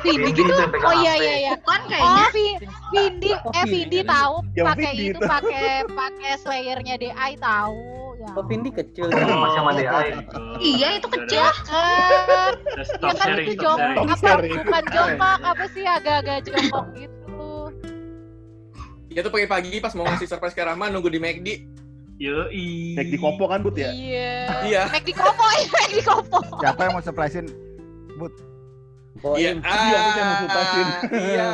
Vindi 0.00 0.20
Vindi 0.24 0.40
gitu. 0.42 0.62
Oh 0.80 0.94
iya 0.96 1.14
iya 1.14 1.34
iya. 1.38 1.52
Bukan 1.56 1.80
Oh, 1.80 1.88
kayaknya. 1.88 2.26
Vi- 2.30 2.58
Vindi, 2.90 3.30
eh 3.30 3.64
Vindi 3.64 3.98
tahu 4.02 4.34
pakai 4.56 4.90
itu 4.94 5.04
itu. 5.10 5.18
pakai 5.20 5.66
pakai 5.86 6.32
slayernya 6.38 6.94
DI 6.96 7.32
tahu. 7.36 7.78
Ya. 8.16 8.28
Oh, 8.32 8.44
Vindi 8.44 8.70
kecil. 8.70 9.06
Masih 9.08 9.54
sama 9.54 9.70
DI. 9.72 10.08
Iya 10.58 10.88
itu 10.96 11.08
kecil. 11.08 11.44
Kan, 11.62 12.52
Udah 12.64 12.84
ya 13.04 13.12
kan 13.12 13.14
sharing, 13.20 13.46
itu 13.46 13.54
jongkok 13.60 14.04
apa 14.06 14.16
sharing. 14.18 14.52
bukan 14.58 14.84
jongkok 14.90 15.38
apa 15.44 15.64
sih 15.70 15.84
agak-agak 15.84 16.38
jongkok 16.42 16.84
gitu. 16.94 17.48
Dia 19.06 19.20
tuh 19.22 19.30
pagi-pagi 19.30 19.78
pas 19.78 19.92
mau 19.92 20.04
ngasih 20.04 20.26
surprise 20.26 20.50
ke 20.52 20.62
Rama 20.62 20.88
nunggu 20.88 21.06
di 21.06 21.20
McD. 21.20 21.48
Yoi. 22.22 22.94
Naik 22.94 23.10
di 23.10 23.18
kopo 23.18 23.50
kan, 23.50 23.58
Bud 23.66 23.74
ya? 23.74 23.90
Iya. 23.90 24.32
Iya. 24.62 24.82
Naik 24.86 25.04
di 25.06 25.14
kopo, 25.14 25.44
ya, 25.58 25.66
naik 25.66 25.92
di 25.98 26.02
kopo. 26.02 26.38
Siapa 26.62 26.80
yang 26.86 26.92
mau 26.94 27.02
surprisein? 27.02 27.46
Bud. 28.14 28.32
Iya. 28.34 29.22
Boim. 29.22 29.56
Iya, 29.62 29.98
itu 29.98 30.18
yang 30.18 30.28
mau 30.28 30.38
surprisein. 30.38 30.88
Iya. 31.10 31.46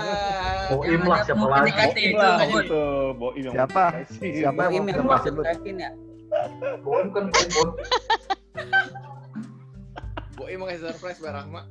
Boim 0.71 1.03
lah 1.09 1.19
siapa 1.25 1.45
lagi. 1.49 1.71
Boim 1.73 1.97
itu. 1.97 2.17
lah, 2.17 2.37
itu. 2.45 2.83
Boim 3.17 3.41
yang 3.41 3.55
Siapa? 3.57 3.85
Siapa 4.21 4.61
yang 4.69 4.85
mau 4.85 4.93
surprisein, 4.93 5.33
surprisein 5.33 5.77
ya? 5.81 5.91
Boim 6.85 7.07
kan 7.09 7.25
Boim. 7.33 7.69
Boim 10.37 10.57
mau 10.61 10.67
kasih 10.69 10.93
surprise 10.93 11.19
buat 11.25 11.35
Rahma. 11.37 11.63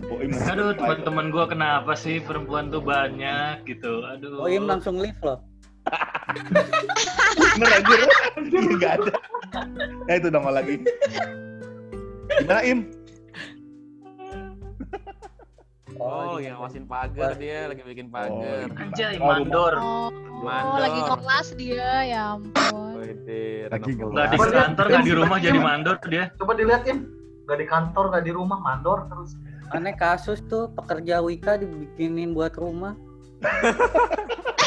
Boim 0.00 0.32
Aduh, 0.32 0.72
teman-teman 0.80 1.26
gua 1.28 1.44
kenapa 1.44 1.92
sih 1.92 2.24
perempuan 2.24 2.72
tuh 2.72 2.80
banyak 2.80 3.68
gitu. 3.68 4.00
Aduh. 4.16 4.48
Boim 4.48 4.64
langsung 4.64 4.96
live 4.96 5.18
loh. 5.20 5.49
Bener 7.58 7.70
anjir. 7.80 8.00
Iya, 8.50 8.60
nggak 8.76 8.92
ada. 9.00 9.12
Ya 10.08 10.14
itu 10.18 10.28
dong 10.30 10.44
lagi. 10.46 10.76
Gimana 12.40 12.62
Im? 12.62 12.80
Oh, 16.00 16.40
yang 16.40 16.56
ngawasin 16.56 16.88
pagar 16.88 17.36
dia 17.36 17.68
lagi 17.68 17.84
bikin 17.84 18.08
pagar. 18.08 18.72
Anjay, 18.72 19.20
Oh, 19.20 19.28
mandor. 19.28 19.72
Oh, 19.76 20.78
lagi 20.80 21.00
kelas 21.04 21.48
dia, 21.60 21.90
ya 22.08 22.20
ampun. 22.40 23.04
Lagi 23.68 23.90
Nggak 24.00 24.28
di 24.32 24.38
kantor, 24.40 24.84
nggak 24.88 25.04
di 25.04 25.12
rumah 25.12 25.36
jadi 25.36 25.58
mandor 25.60 25.96
dia. 26.08 26.32
Coba 26.40 26.56
dilihatin. 26.56 27.20
Gak 27.50 27.58
di 27.58 27.66
kantor, 27.66 28.14
gak 28.14 28.22
di 28.22 28.30
rumah, 28.30 28.62
mandor 28.62 29.10
terus. 29.10 29.34
Aneh 29.74 29.98
kasus 29.98 30.38
tuh 30.46 30.70
pekerja 30.70 31.18
Wika 31.18 31.58
dibikinin 31.58 32.30
buat 32.30 32.54
rumah. 32.54 32.94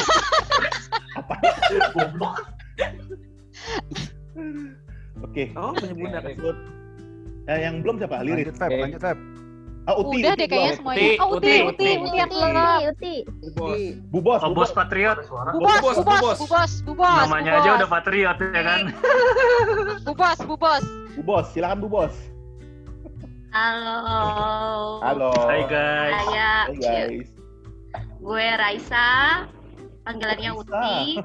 Goblok. 1.92 2.36
Oke. 5.22 5.42
Oh, 5.54 5.70
punya 5.72 5.94
bunda. 5.94 6.18
Lanjut. 6.20 6.56
Eh, 7.44 7.58
yang 7.60 7.84
belum 7.84 7.96
siapa? 7.98 8.20
Liris. 8.20 8.50
Lanjut, 8.50 8.56
Feb. 8.56 8.70
Lanjut, 8.72 9.02
Feb. 9.02 9.18
Ah, 9.84 10.00
Uti. 10.00 10.16
Udah 10.16 10.32
Uti 10.32 10.40
deh 10.40 10.48
kayaknya 10.48 10.72
semuanya. 10.74 10.96
Uti, 10.96 11.20
Oh, 11.20 11.28
Uti, 11.28 11.36
Uti, 11.36 11.60
Uti, 11.60 11.60
Uti. 11.60 11.90
Uti 12.00 12.18
Uti, 12.24 12.36
lengkap. 12.40 12.80
Uti. 12.88 13.14
Bos. 13.52 13.78
Bu 14.08 14.18
Bos, 14.18 14.40
Oh, 14.40 14.48
Bu 14.48 14.54
bos 14.54 14.62
Bos. 14.64 14.70
patriot. 14.72 15.12
Ada 15.14 15.24
suara. 15.28 15.50
Bu 15.52 15.58
Bu 15.60 15.62
bos, 15.62 15.76
bos, 15.76 15.94
bu 15.94 16.00
bu 16.00 16.04
bos, 16.08 16.20
bos. 16.24 16.38
bu 16.40 16.46
bos, 16.48 16.72
bu 16.80 16.92
bos. 16.96 17.18
Namanya 17.20 17.50
aja 17.60 17.70
udah 17.76 17.88
patriot 17.92 18.36
ya 18.40 18.62
kan. 18.64 18.80
Bu 20.08 20.12
bos, 20.16 20.38
bu 20.40 20.54
bos. 20.56 20.84
Bu 21.14 21.22
Bos, 21.22 21.46
silakan 21.52 21.78
Bu 21.78 21.88
Bos. 21.90 22.14
Halo. 23.54 24.98
Halo. 24.98 25.30
Hai 25.44 25.62
guys. 25.68 26.16
Saya 26.24 26.50
Hai 26.64 26.74
guys. 26.74 27.28
gue 28.18 28.46
Raisa. 28.56 29.08
Panggilannya. 30.04 30.50
Uti. 30.52 31.16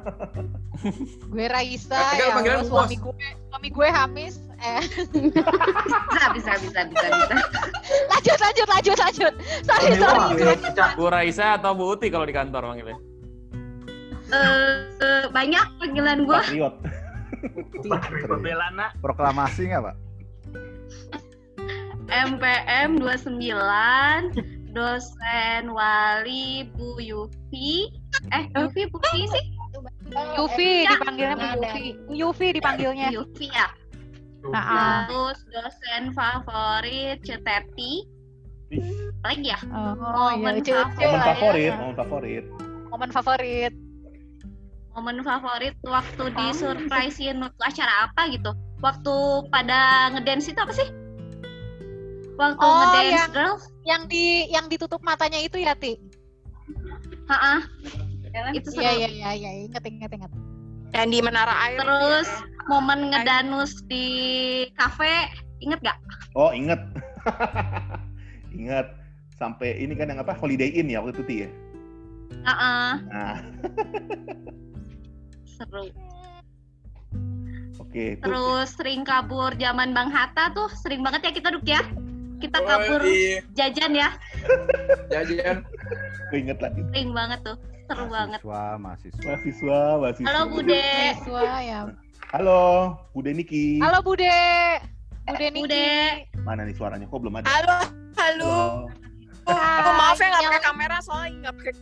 Gue 1.27 1.45
Raisa, 1.51 1.99
Kagak, 1.99 2.15
ya 2.15 2.31
panggilan 2.31 2.63
suami 2.63 2.95
gue, 2.95 3.27
suami 3.51 3.69
gue 3.69 3.87
Hamis. 3.91 4.35
Eh, 4.59 4.83
Bisa, 5.11 6.25
bisa, 6.35 6.51
bisa, 6.59 6.79
bisa, 6.87 7.07
bisa. 7.07 7.35
lanjut, 8.11 8.39
lanjut, 8.39 8.67
lanjut, 8.67 8.97
lanjut. 8.97 9.33
Sorry, 9.63 9.85
Ini 9.87 9.97
sorry. 9.99 10.19
mah, 10.19 10.55
Cicak. 10.63 10.89
Bu 10.95 11.07
Raisa 11.07 11.59
atau 11.59 11.75
Bu 11.75 11.91
Uti 11.91 12.07
kalau 12.07 12.23
di 12.23 12.31
kantor 12.31 12.71
manggilnya? 12.71 12.95
Eh, 14.31 14.75
eh, 14.99 15.23
banyak 15.27 15.65
panggilan 15.79 16.23
gue. 16.23 16.39
Patriot. 16.39 16.75
Pembelana. 18.27 18.95
Proklamasi 18.99 19.71
nggak, 19.71 19.83
Pak? 19.83 19.95
MPM 22.09 22.97
29 22.97 23.37
dosen 24.71 25.61
wali 25.69 26.67
Bu 26.73 26.97
Yufi. 26.97 27.98
Eh, 28.29 28.43
Yufi 28.51 28.83
Putri 28.89 29.21
sih? 29.27 29.43
Yufi 30.35 30.83
Ya. 30.83 30.97
dipanggilnya 30.97 31.35
Bu 31.35 31.45
Yufi. 31.55 31.85
Bu 32.03 32.13
Yufi 32.15 32.47
dipanggilnya. 32.51 33.07
Yufi 33.11 33.47
ya. 33.47 33.67
Nah, 34.49 35.05
Terus 35.05 35.39
dosen 35.47 36.03
favorit 36.11 37.19
Ceteti. 37.21 38.07
Lagi 39.19 39.49
ya? 39.49 39.59
Oh, 39.67 40.31
iya, 40.31 40.37
Momen 40.39 40.55
Cil, 40.61 40.79
Cil 40.95 41.09
Momen 41.09 41.21
favorit, 41.23 41.73
momen 41.75 41.95
favorit. 41.95 42.43
Momen 42.89 43.09
favorit. 43.11 43.73
Momen 44.89 45.17
favorit 45.21 45.75
waktu 45.83 46.23
di 46.33 46.47
surprisein 46.51 47.37
waktu 47.39 47.61
acara 47.61 48.09
apa 48.09 48.29
gitu. 48.29 48.51
Waktu 48.79 49.15
pada 49.49 49.79
ngedance 50.13 50.49
itu 50.49 50.59
apa 50.59 50.71
sih? 50.71 50.87
Waktu 52.37 52.63
Oh, 52.63 52.79
ngedance 52.79 53.11
yang- 53.11 53.33
girls. 53.35 53.63
Yang 53.83 54.01
di 54.07 54.25
yang 54.49 54.65
ditutup 54.67 55.01
matanya 55.01 55.41
itu 55.41 55.57
ya, 55.57 55.73
Ti? 55.73 55.97
Ha 57.29 57.61
Itu 58.57 58.73
seru. 58.73 58.81
Iya, 58.81 58.91
iya, 58.97 59.09
iya, 59.09 59.31
iya, 59.37 59.51
ingat, 59.69 59.85
ingat, 59.85 60.11
ingat. 60.13 60.31
Yang 60.93 61.07
di 61.13 61.19
Menara 61.21 61.53
Air. 61.69 61.77
Terus 61.77 62.29
momen 62.65 63.13
ngedanus 63.13 63.85
di 63.85 64.05
kafe, 64.73 65.29
inget 65.61 65.77
gak? 65.85 65.97
Oh, 66.33 66.49
inget. 66.49 66.81
inget. 68.57 68.89
Sampai 69.37 69.77
ini 69.77 69.93
kan 69.93 70.09
yang 70.09 70.21
apa? 70.21 70.33
Holiday 70.33 70.73
Inn 70.73 70.89
ya 70.89 70.99
waktu 71.05 71.21
itu 71.21 71.23
Ti 71.25 71.35
ya. 71.45 71.49
Heeh, 72.39 72.91
Nah, 73.09 73.35
seru. 75.57 75.89
oke. 77.81 78.03
Itu 78.17 78.21
Terus 78.25 78.67
sering 78.77 79.01
kabur 79.05 79.53
zaman 79.57 79.93
Bang 79.93 80.09
Hatta 80.13 80.53
tuh 80.53 80.69
sering 80.81 81.01
banget 81.05 81.29
ya 81.29 81.31
kita 81.33 81.49
duk 81.53 81.65
ya. 81.65 81.81
Kita 82.39 82.63
kabur 82.63 83.03
Woi, 83.03 83.43
jajan 83.51 83.91
ya, 83.91 84.09
jajan. 85.11 85.59
Gue 86.29 86.39
inget 86.45 86.59
lagi. 86.61 86.81
sering 86.93 87.11
banget 87.11 87.39
tuh. 87.41 87.57
Seru 87.89 88.05
banget. 88.05 88.39
Mahasiswa, 88.45 88.61
mahasiswa. 88.77 89.21
Mahasiswa, 89.25 89.79
mahasiswa. 89.97 90.27
Halo 90.29 90.41
Bude. 90.53 90.85
Siswa 91.17 91.41
ya. 91.65 91.79
Halo, 92.29 92.61
Bude 93.17 93.31
Niki. 93.33 93.81
Halo 93.81 93.99
Bude. 94.05 94.37
Bude 95.25 95.47
Niki. 95.49 95.65
Bude. 95.65 95.89
Mana 96.45 96.61
nih 96.69 96.75
suaranya? 96.77 97.09
Kok 97.09 97.19
belum 97.25 97.41
ada? 97.41 97.49
Halo, 97.49 97.77
halo. 98.13 98.55
Halo. 99.49 99.87
Oh, 99.89 99.93
maaf 99.97 100.21
ya 100.21 100.29
nggak 100.29 100.45
pakai 100.45 100.61
kamera 100.61 100.97
soalnya 101.01 101.49
nggak 101.49 101.55
pakai. 101.57 101.73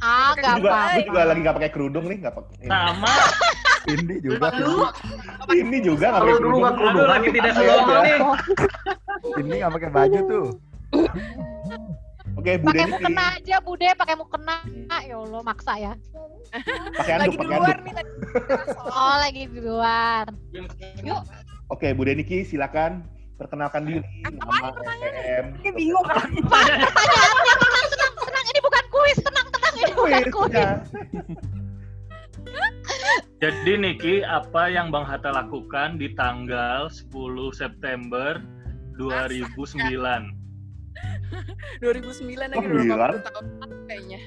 Ah, 0.00 0.32
nggak 0.32 0.54
juga, 0.60 0.68
apa-apa. 0.72 0.92
gua 0.96 1.04
juga 1.04 1.20
lagi 1.28 1.40
nggak 1.40 1.56
pakai 1.56 1.70
kerudung 1.72 2.04
nih, 2.08 2.16
nggak 2.20 2.34
pakai. 2.36 2.64
Sama. 2.68 3.14
Ini 3.88 4.14
juga. 4.20 4.46
Ini 5.48 5.78
juga 5.80 6.06
nggak 6.12 6.20
Kalau 6.20 6.28
pakai 6.28 6.36
kerudung. 6.36 6.64
Aduh, 6.68 7.06
lagi 7.08 7.28
tidak 7.32 7.52
normal 7.56 7.72
aja. 7.80 8.00
nih. 8.04 8.20
Ini 9.40 9.54
nggak 9.64 9.72
pakai 9.80 9.88
baju 9.88 10.18
tuh. 10.28 10.46
Oke, 12.38 12.56
Bu 12.56 12.70
Pakai 12.70 12.86
mukena 12.86 13.24
aja, 13.36 13.56
Bude, 13.60 13.88
pakai 13.94 14.14
mukena. 14.14 14.56
Ya 15.02 15.16
Allah, 15.18 15.40
maksa 15.42 15.72
ya. 15.76 15.92
Pakai 16.96 17.12
Lagi 17.18 17.26
anduk, 17.26 17.34
di 17.34 17.38
pakai 17.38 17.56
luar 17.58 17.68
anduk. 17.70 17.84
nih 17.84 17.94
tadi. 17.94 18.10
Oh, 18.90 19.14
lagi 19.18 19.42
di 19.46 19.60
luar. 19.60 20.24
Yuk. 21.02 21.22
Oke, 21.68 21.88
Bu 21.92 22.02
Deniki 22.02 22.42
silakan 22.42 23.04
perkenalkan 23.36 23.88
diri, 23.88 24.04
nama 24.26 24.70
SPM. 24.76 25.44
Ini 25.62 25.70
bingung. 25.72 26.04
Pertanyaannya 26.04 27.54
tenang, 27.56 27.86
tenang, 27.88 28.12
tenang. 28.20 28.44
Ini 28.46 28.60
bukan 28.60 28.84
kuis, 28.88 29.18
tenang, 29.20 29.46
tenang. 29.48 29.72
Ini 29.74 29.92
bukan 29.96 30.22
kuis. 30.28 30.54
ya. 30.54 30.70
Jadi 33.40 33.72
Niki, 33.80 34.14
apa 34.20 34.68
yang 34.68 34.92
Bang 34.92 35.08
Hatta 35.08 35.32
lakukan 35.32 35.96
di 35.96 36.12
tanggal 36.12 36.92
10 36.92 37.08
September 37.56 38.36
2009? 39.00 40.39
2009 41.82 42.36
lagi 42.36 42.56
Oh? 42.56 43.20
80 43.20 43.26
tahun 43.26 43.44
kayaknya. 43.86 44.20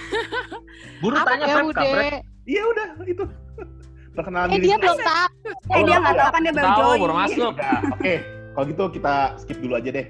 Buru 1.02 1.14
Apa 1.16 1.28
tanya 1.28 1.46
ya, 1.46 1.56
Bude? 1.60 2.10
Iya 2.46 2.62
udah 2.64 2.86
itu. 3.04 3.24
Perkenalan 4.16 4.48
Eh, 4.48 4.54
diri. 4.58 4.66
dia 4.66 4.76
belum 4.76 4.98
tahu. 4.98 5.28
Eh 5.70 5.80
dia 5.86 5.96
nggak 5.98 6.14
tahu 6.14 6.30
kan 6.30 6.40
dia 6.40 6.52
baru 6.52 6.68
join. 6.74 6.98
baru 7.00 7.14
masuk. 7.16 7.52
Ya, 7.54 7.72
Oke, 7.90 8.14
kalau 8.50 8.64
gitu 8.66 8.84
kita 8.90 9.14
skip 9.36 9.58
dulu 9.58 9.74
aja 9.76 9.90
deh. 9.90 10.06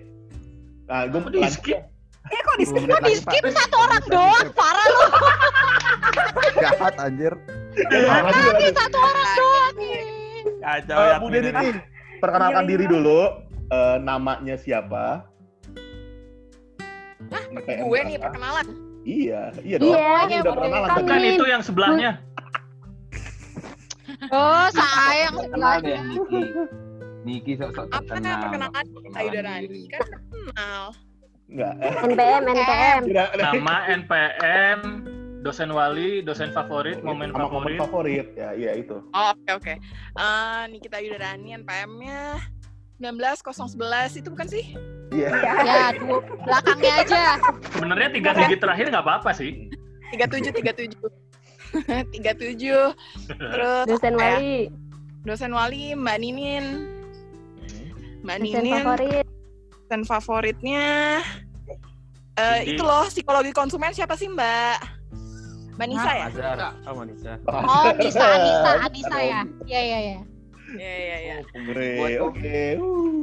Nah, 0.86 1.00
gue 1.06 1.20
Di 1.30 1.40
skip. 1.46 1.78
Eh 2.22 2.40
kok 2.40 2.54
di 2.56 2.64
skip? 2.64 2.82
Kok 2.82 3.00
di 3.02 3.14
skip 3.14 3.44
satu 3.46 3.76
orang 3.78 4.04
doang? 4.06 4.48
Parah 4.52 4.86
lu. 4.86 5.02
Jahat 6.56 6.94
anjir. 6.98 7.32
lanjut. 7.76 8.72
satu 8.72 8.98
orang 8.98 9.28
doang 9.30 9.74
nih. 9.76 10.00
Kacau 10.60 10.96
Eh, 10.96 11.06
ya. 11.06 11.16
Bu 11.16 11.26
Deniki, 11.28 11.68
perkenalkan 12.18 12.64
Iya, 12.64 12.70
diri 12.70 12.84
iya. 12.84 12.90
dulu. 12.90 13.20
Eh, 13.70 13.96
namanya 14.02 14.56
siapa? 14.56 15.29
NPM 17.30 17.78
Gue 17.82 18.00
nih 18.04 18.16
perkenalan. 18.16 18.66
Iya, 19.00 19.42
iya 19.60 19.76
dong. 19.76 19.90
Iya, 19.90 20.12
Ini 20.20 20.34
udah 20.40 20.52
perkenalan 20.52 20.82
kan 20.82 20.92
tadi. 20.92 21.02
Bukan 21.02 21.20
itu 21.26 21.44
yang 21.46 21.62
sebelahnya. 21.62 22.10
Oh, 24.28 24.66
sayang 24.70 25.34
sebelahnya. 25.38 25.96
Niki. 26.04 26.42
Niki 27.22 27.52
sok-sok 27.54 27.88
Apa 27.88 28.00
terkenal. 28.10 28.36
perkenalan 28.42 28.84
Perkenalan 28.86 29.16
Ayu 29.16 29.28
diri. 29.30 29.40
Rani? 29.40 29.80
Kan 29.86 30.00
kenal. 30.28 30.82
Enggak. 31.46 31.72
NPM 32.04 32.42
NPM. 32.46 33.00
Nama 33.34 33.74
NPM, 33.90 34.78
dosen 35.40 35.70
wali, 35.70 36.20
dosen 36.20 36.50
favorit, 36.50 37.00
momen 37.00 37.30
Sama 37.30 37.48
momen 37.48 37.74
favorit. 37.74 37.78
favorit. 37.80 38.26
Ya, 38.34 38.50
iya 38.52 38.72
itu. 38.76 39.00
Oh, 39.00 39.26
oke 39.32 39.50
oke. 39.52 39.74
Eh, 40.14 40.62
Nikita 40.68 40.98
Yudarani 40.98 41.56
NPM-nya 41.56 42.38
19011 43.00 44.20
itu 44.20 44.28
bukan 44.28 44.46
sih? 44.46 44.64
Iya. 45.10 45.32
Ya, 45.64 45.84
dua, 45.96 46.20
belakangnya 46.44 46.92
aja. 47.02 47.22
Sebenarnya 47.72 48.08
tiga 48.12 48.30
digit 48.36 48.60
terakhir 48.60 48.86
nggak 48.92 49.02
apa-apa 49.02 49.30
sih. 49.32 49.72
37 50.12 50.52
37. 50.52 51.00
37. 52.12 52.92
Terus 53.26 53.86
dosen 53.88 54.14
ya? 54.14 54.36
wali 54.36 54.54
Dosen 55.20 55.52
wali 55.52 55.96
Mbak 55.96 56.16
Ninin. 56.20 56.64
Mbak 58.22 58.36
dosen 58.38 58.62
Ninin 58.62 58.84
favorit 58.84 59.26
dosen 59.80 60.02
favoritnya 60.06 60.86
eh 62.38 62.62
Jadi- 62.62 62.78
itu 62.78 62.82
loh 62.84 63.02
psikologi 63.10 63.50
konsumen 63.50 63.90
siapa 63.90 64.14
sih 64.14 64.30
Mbak? 64.30 64.76
Mbak 65.74 65.86
Nisa 65.88 66.10
ya? 66.12 66.24
Azhar. 66.28 66.58
Oh, 66.84 66.94
Manisa. 66.94 67.32
Oh, 67.48 67.88
Nisa, 67.96 68.20
Anissa, 68.22 68.70
Anissa 68.86 69.18
ya. 69.18 69.40
Iya, 69.64 69.80
iya, 69.80 69.98
iya. 69.98 70.18
Iya 70.76 70.94
iya 70.94 71.16
iya. 71.18 71.36
Pengere, 71.50 71.90
oke. 72.22 72.58
uh. 72.78 73.20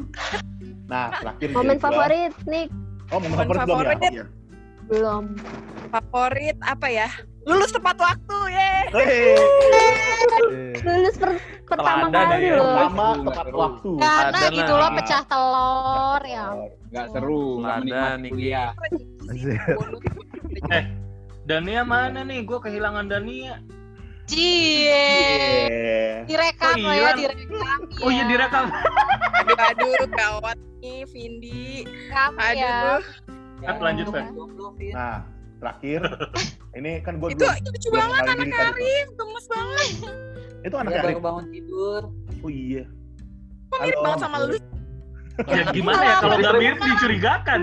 Nah, 0.87 1.05
terakhir 1.19 1.47
momen 1.51 1.77
favorit 1.79 2.33
Nick 2.47 2.69
Oh, 3.07 3.23
momen 3.23 3.39
Momen 3.39 3.55
favorit 3.55 3.67
belum 3.67 3.79
ya? 3.79 3.87
favorit. 3.87 4.03
Oh, 4.03 4.11
iya. 4.11 4.25
belum 4.87 5.23
Favorit 5.87 6.57
apa 6.63 6.87
ya? 6.91 7.09
Lulus 7.47 7.71
tepat 7.71 7.95
waktu, 7.95 8.37
ye. 8.51 8.73
Lulus 10.83 11.15
per- 11.15 11.39
pertama 11.63 12.11
kali 12.11 12.51
ya. 12.51 12.59
loh 12.59 12.67
Pertama 12.75 13.07
tepat 13.23 13.47
waktu. 13.55 13.91
Karena 14.03 14.39
gitu 14.51 14.73
loh 14.75 14.89
pecah 14.91 15.21
telur 15.23 16.21
ya. 16.27 16.45
Nggak 16.91 17.07
seru, 17.15 17.43
nggak 17.63 17.75
Ada, 17.75 17.83
menikmati 17.83 18.27
kuliah. 18.27 18.71
Eh, 20.75 20.83
Dania 21.47 21.87
mana 21.87 22.27
nih? 22.27 22.43
Gue 22.43 22.59
kehilangan 22.59 23.07
Dania. 23.07 23.63
Cie. 24.27 25.07
Iya. 25.63 26.27
Direkam 26.27 26.75
Oh, 26.75 26.83
loh 26.83 26.91
ya, 26.91 26.99
iya. 26.99 27.11
direkam. 27.15 27.79
Oh 28.03 28.09
iya 28.11 28.23
direkam. 28.27 28.65
Aduh 28.67 29.57
aduh 29.57 30.07
gawat 30.11 30.57
nih 30.77 31.07
Vindi. 31.07 31.87
Direkam 31.87 32.31
ya. 32.35 32.51
Aduh. 32.51 33.01
Feb 33.57 33.77
lanjut 33.79 34.05
Feb. 34.11 34.25
Nah, 34.91 35.17
terakhir 35.57 36.01
ini 36.77 36.91
kan 37.01 37.17
gue 37.17 37.29
Itu 37.31 37.41
itu 37.41 37.69
lucu 37.71 37.89
banget 37.89 38.23
anak 38.27 38.53
Arif, 38.69 39.07
gemes 39.15 39.45
banget. 39.47 39.89
Itu 40.61 40.75
anak 40.75 40.91
Dia 40.91 40.99
Arif. 41.01 41.15
baru 41.15 41.21
bangun 41.23 41.45
tidur. 41.49 42.01
Oh 42.43 42.51
iya. 42.51 42.83
Kok 43.67 43.79
mirip 43.81 43.99
banget 44.03 44.19
sama 44.21 44.37
lu? 44.43 44.57
Ya 45.37 45.69
gimana 45.69 46.01
ya 46.01 46.15
kalau 46.17 46.35
nggak 46.41 46.55
mirip 46.57 46.79
dicurigakan. 46.81 47.61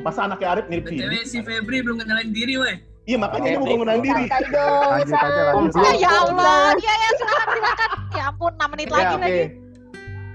Masa 0.00 0.30
anaknya 0.30 0.48
Arif 0.54 0.66
mirip 0.66 0.84
Vindi? 0.86 1.18
si 1.26 1.42
Febri 1.42 1.82
belum 1.82 1.98
kenalin 1.98 2.30
diri, 2.30 2.54
weh. 2.54 2.76
Iya, 3.02 3.16
makanya 3.18 3.48
dia 3.50 3.58
mau 3.58 3.66
bangunan 3.66 3.98
diri. 3.98 4.24
Lanjut 4.30 5.16
aja, 5.18 5.42
lanjut. 5.50 5.74
Ah, 5.82 5.94
ya 6.06 6.10
Allah. 6.22 6.62
Iya, 6.78 6.94
ya, 6.94 7.08
silakan, 7.18 7.46
silakan. 7.50 7.90
Ya 8.14 8.22
ampun, 8.30 8.52
6 8.54 8.72
menit 8.72 8.86
Ya, 8.86 8.94
lagi 8.94 9.14
oke. 9.14 9.22
lagi. 9.22 9.42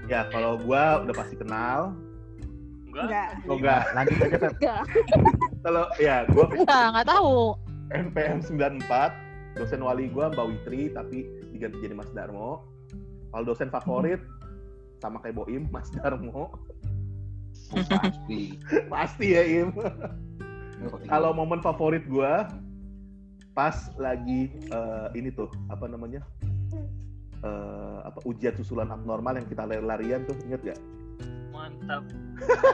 Ya, 0.08 0.20
kalau 0.28 0.52
gua 0.60 0.82
udah 1.00 1.14
pasti 1.16 1.34
kenal. 1.40 1.80
Enggak. 2.88 3.04
Enggak. 3.08 3.28
Oh, 3.48 3.56
enggak. 3.56 3.82
Lanjut 3.96 4.16
aja, 4.20 4.36
Feb. 4.36 4.52
Enggak. 4.60 4.82
Kalau 5.64 5.84
ya, 5.96 6.16
gua 6.28 6.44
Enggak, 6.60 6.84
enggak 6.92 7.06
tahu. 7.08 7.34
NPM 7.88 8.38
94, 8.44 9.56
dosen 9.56 9.80
wali 9.80 10.04
gua 10.12 10.28
Mbak 10.28 10.46
Witri 10.52 10.92
tapi 10.92 11.24
diganti 11.48 11.76
jadi 11.80 11.96
Mas 11.96 12.12
Darmo. 12.12 12.68
Kalau 13.32 13.44
dosen 13.48 13.72
favorit 13.72 14.20
sama 15.00 15.24
kayak 15.24 15.40
Boim, 15.40 15.64
Mas 15.72 15.88
Darmo. 15.96 16.52
Pasti. 17.72 18.60
Pasti 18.92 19.26
ya, 19.32 19.42
Im. 19.64 19.72
Kalau 21.10 21.30
momen 21.34 21.58
favorit 21.60 22.06
gua 22.06 22.46
pas 23.58 23.90
lagi 23.98 24.54
eh, 24.70 25.08
ini 25.18 25.34
tuh, 25.34 25.50
apa 25.66 25.90
namanya? 25.90 26.22
Eh, 27.38 27.98
apa 28.06 28.18
ujian 28.26 28.54
susulan 28.54 28.90
abnormal 28.90 29.38
yang 29.38 29.46
kita 29.46 29.66
lari-larian 29.66 30.22
tuh, 30.26 30.34
inget 30.46 30.74
gak? 30.74 30.78
Mantap. 31.50 32.06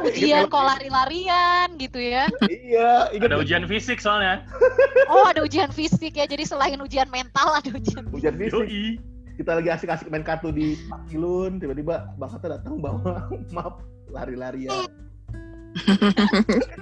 Ujian 0.05 0.45
kok 0.53 0.65
lari-larian 0.65 1.69
gitu 1.81 1.97
ya. 2.01 2.29
Iya, 2.45 3.13
inget 3.17 3.33
Ada 3.33 3.41
ujian 3.41 3.65
fisik 3.65 4.01
soalnya. 4.01 4.45
Oh, 5.13 5.29
ada 5.29 5.45
ujian 5.45 5.69
fisik 5.69 6.17
ya. 6.17 6.25
Jadi 6.25 6.49
selain 6.49 6.81
ujian 6.81 7.09
mental 7.13 7.61
ada 7.61 7.69
ujian. 7.69 8.09
Ujian 8.09 8.41
fisik. 8.41 8.57
Yoi. 8.57 8.97
Kita 9.35 9.59
lagi 9.59 9.69
asik-asik 9.69 10.09
main 10.09 10.23
kartu 10.23 10.55
di 10.55 10.79
Pakilun, 10.87 11.59
tiba-tiba 11.59 12.15
Bang 12.17 12.31
Hatta 12.31 12.55
datang 12.55 12.79
bawa 12.79 13.29
map 13.57 13.83
lari-larian. 14.09 14.87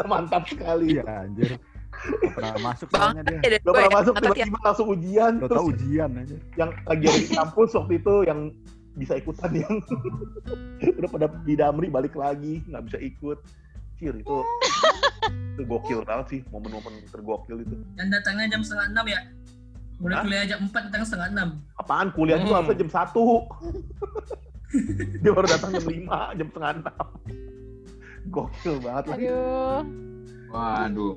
Mantap 0.04 0.42
sekali. 0.48 0.98
Iya 0.98 1.04
anjir. 1.06 1.56
Gak 1.92 2.32
pernah 2.34 2.52
masuk 2.72 2.88
soalnya 2.90 3.22
dia. 3.22 3.38
Gak 3.40 3.62
pernah 3.62 3.84
ya, 3.84 3.90
masuk 3.94 4.12
tiba-tiba 4.18 4.58
langsung 4.64 4.88
ujian. 4.90 5.32
Terus 5.38 5.50
tau 5.54 5.64
ujian 5.70 6.10
aja. 6.18 6.36
yang 6.58 6.70
lagi 6.88 7.04
ada 7.06 7.18
di 7.20 7.28
kampus 7.30 7.70
waktu 7.76 7.92
itu 8.00 8.14
yang 8.26 8.40
bisa 8.92 9.16
ikutan 9.16 9.50
yang 9.56 9.74
udah 11.00 11.08
pada 11.08 11.26
di 11.48 11.54
Damri 11.56 11.88
balik 11.88 12.12
lagi 12.16 12.60
nggak 12.66 12.82
bisa 12.90 12.98
ikut. 13.00 13.38
Cir 13.96 14.18
itu 14.18 14.36
itu 15.54 15.62
gokil 15.62 16.02
banget 16.02 16.26
sih 16.26 16.40
momen-momen 16.50 17.06
tergokil 17.08 17.62
itu. 17.62 17.76
Dan 17.94 18.10
datangnya 18.10 18.50
jam 18.50 18.60
setengah 18.66 18.86
enam 18.90 19.06
ya. 19.06 19.20
Mulai 20.02 20.16
Hah? 20.18 20.22
kuliah 20.26 20.44
jam 20.50 20.60
4, 20.66 20.90
datang 20.90 21.04
setengah 21.06 21.28
enam. 21.30 21.48
Apaan 21.78 22.10
kuliah 22.10 22.34
itu 22.34 22.50
Hmm. 22.50 22.58
harusnya 22.58 22.82
jam 22.82 22.90
1 22.90 23.22
Dia 25.22 25.30
baru 25.30 25.46
datang 25.46 25.70
jam 25.70 25.84
5, 25.86 26.34
jam 26.34 26.46
setengah 26.50 26.70
6 26.82 27.51
Gokil 28.30 28.74
banget 28.78 29.04
lagi. 29.10 29.26
Aduh. 29.26 29.80
Waduh. 30.52 31.14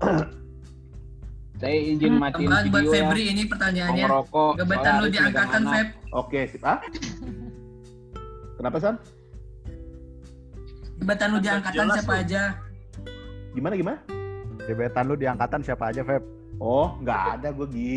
Saya 1.60 1.76
izin 1.76 2.16
matiin 2.16 2.48
Tambahan 2.48 2.64
buat 2.72 2.80
video 2.80 2.88
ya. 2.88 3.04
Febri 3.04 3.22
ini 3.36 3.42
pertanyaannya. 3.44 4.04
Ngerokok, 4.08 4.52
Gebetan 4.64 4.92
lu 4.96 5.06
di 5.12 5.18
angkatan, 5.20 5.62
Feb. 5.68 5.88
Oke, 6.16 6.40
sip. 6.48 6.62
Ah? 6.64 6.80
Kenapa, 8.56 8.76
San? 8.80 8.96
Gebetan 11.04 11.28
lu 11.36 11.38
di 11.44 11.48
angkatan 11.52 11.86
siapa 11.92 12.12
aja? 12.16 12.42
Gimana, 13.52 13.74
gimana? 13.76 13.98
Gebetan 14.64 15.04
lu 15.04 15.14
di 15.20 15.26
angkatan 15.28 15.60
siapa 15.60 15.92
aja, 15.92 16.00
Feb? 16.00 16.39
Oh, 16.60 16.92
nggak 17.00 17.40
ada 17.40 17.48
gue, 17.56 17.68
Gi. 17.72 17.96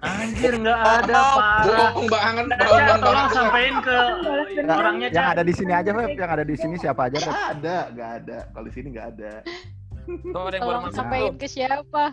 Anjir 0.00 0.56
nggak 0.56 0.80
ada. 1.04 1.20
Bohong 1.68 2.08
banget, 2.08 2.44
Nah, 2.48 2.56
bohong 2.64 3.00
tolong 3.04 3.28
sampein 3.28 3.74
ke 3.84 3.96
orangnya 4.64 5.08
Yang 5.12 5.26
ada 5.36 5.42
di 5.44 5.52
sini 5.52 5.72
aja, 5.76 5.90
Feb. 5.92 6.16
Yang 6.16 6.30
ada 6.32 6.44
di 6.48 6.56
sini 6.56 6.74
siapa 6.80 7.12
aja? 7.12 7.20
Nggak 7.20 7.44
ada, 7.60 7.76
nggak 7.92 8.10
ada. 8.24 8.38
Kalau 8.56 8.64
di 8.64 8.72
sini 8.72 8.86
nggak 8.96 9.06
ada. 9.12 9.32
Tuh 10.08 10.40
ada 10.48 10.56
yang 10.56 10.64
baru 10.64 10.78
Tolong 10.80 10.84
tuh. 10.88 11.36
ke 11.36 11.46
siapa? 11.52 12.04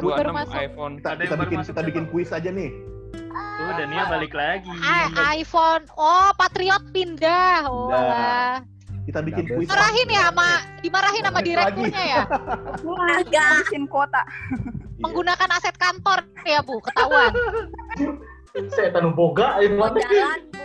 Baru 0.00 0.30
masuk? 0.32 0.56
iPhone. 0.56 0.92
kita, 0.96 1.10
kita 1.20 1.36
bikin 1.36 1.58
kita 1.60 1.80
bikin 1.84 2.04
kuis 2.08 2.30
aja 2.32 2.48
nih. 2.48 2.72
Tuh 3.14 3.72
Dania 3.76 4.08
balik 4.08 4.32
lagi. 4.32 4.72
Ah, 4.80 5.36
iPhone. 5.36 5.84
Oh, 6.00 6.32
Patriot 6.40 6.80
pindah. 6.88 7.68
Oh, 7.68 7.92
Pindah. 7.92 8.64
Kita 9.04 9.20
bikin 9.20 9.44
kuis. 9.44 9.68
Marahin 9.68 10.08
ya 10.08 10.32
sama 10.32 10.48
dimarahin 10.80 11.22
sama 11.28 11.40
direkturnya 11.44 12.04
ya. 12.08 12.22
Habisin 12.80 13.84
kuota. 13.84 14.24
Menggunakan 14.96 15.48
aset 15.60 15.76
kantor 15.76 16.24
ya, 16.48 16.64
Bu, 16.64 16.80
ketahuan. 16.80 17.32
Saya 18.72 18.94
tanu 18.94 19.12
boga 19.12 19.60
ayo 19.60 19.76
mana? 19.76 20.00
Jalan, 20.00 20.40
Bu. 20.48 20.64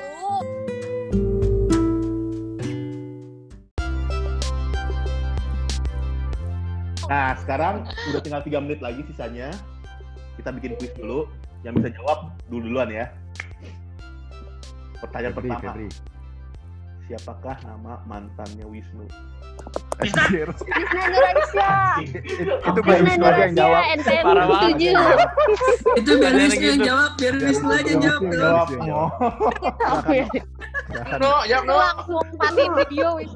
Nah, 7.10 7.34
sekarang 7.42 7.90
udah 8.14 8.22
tinggal 8.22 8.42
tiga 8.46 8.62
menit 8.62 8.80
lagi 8.80 9.02
sisanya. 9.10 9.50
Kita 10.40 10.56
bikin 10.56 10.80
kuis 10.80 10.94
dulu. 10.96 11.28
Yang 11.68 11.84
bisa 11.84 11.90
jawab 12.00 12.32
dulu 12.48 12.72
duluan 12.72 12.88
ya. 12.88 13.12
Pertanyaan 15.04 15.34
Febri, 15.36 15.50
pertama. 15.52 15.74
Febri. 15.76 15.90
Siapakah 17.10 17.58
nama 17.66 17.98
mantannya 18.06 18.70
Wisnu? 18.70 19.10
Wisnu 19.98 20.24
Nuraisya. 21.10 21.70
Itu 22.46 22.80
biar 22.86 23.02
Wisnu 23.02 23.26
aja 23.26 23.42
yang 23.50 23.56
jawab. 23.58 23.82
Parah 24.22 24.46
banget. 24.46 24.78
Itu 25.98 26.12
biar 26.22 26.34
Wisnu 26.38 26.62
yang 26.62 26.78
gitu. 26.78 26.86
jawab, 26.86 27.10
biar 27.18 27.34
Wisnu 27.42 27.70
aja 27.74 27.90
yang 27.90 28.02
jawab. 28.06 28.22
Wisnu 28.22 28.38
Jawab. 28.38 28.68
yang 28.70 28.86
jawab. 28.86 29.12
No, 31.18 31.34
jawab 31.50 31.64
no. 31.66 31.76
Langsung 31.82 32.26
matiin 32.38 32.72
video. 32.78 33.08
Wis. 33.18 33.32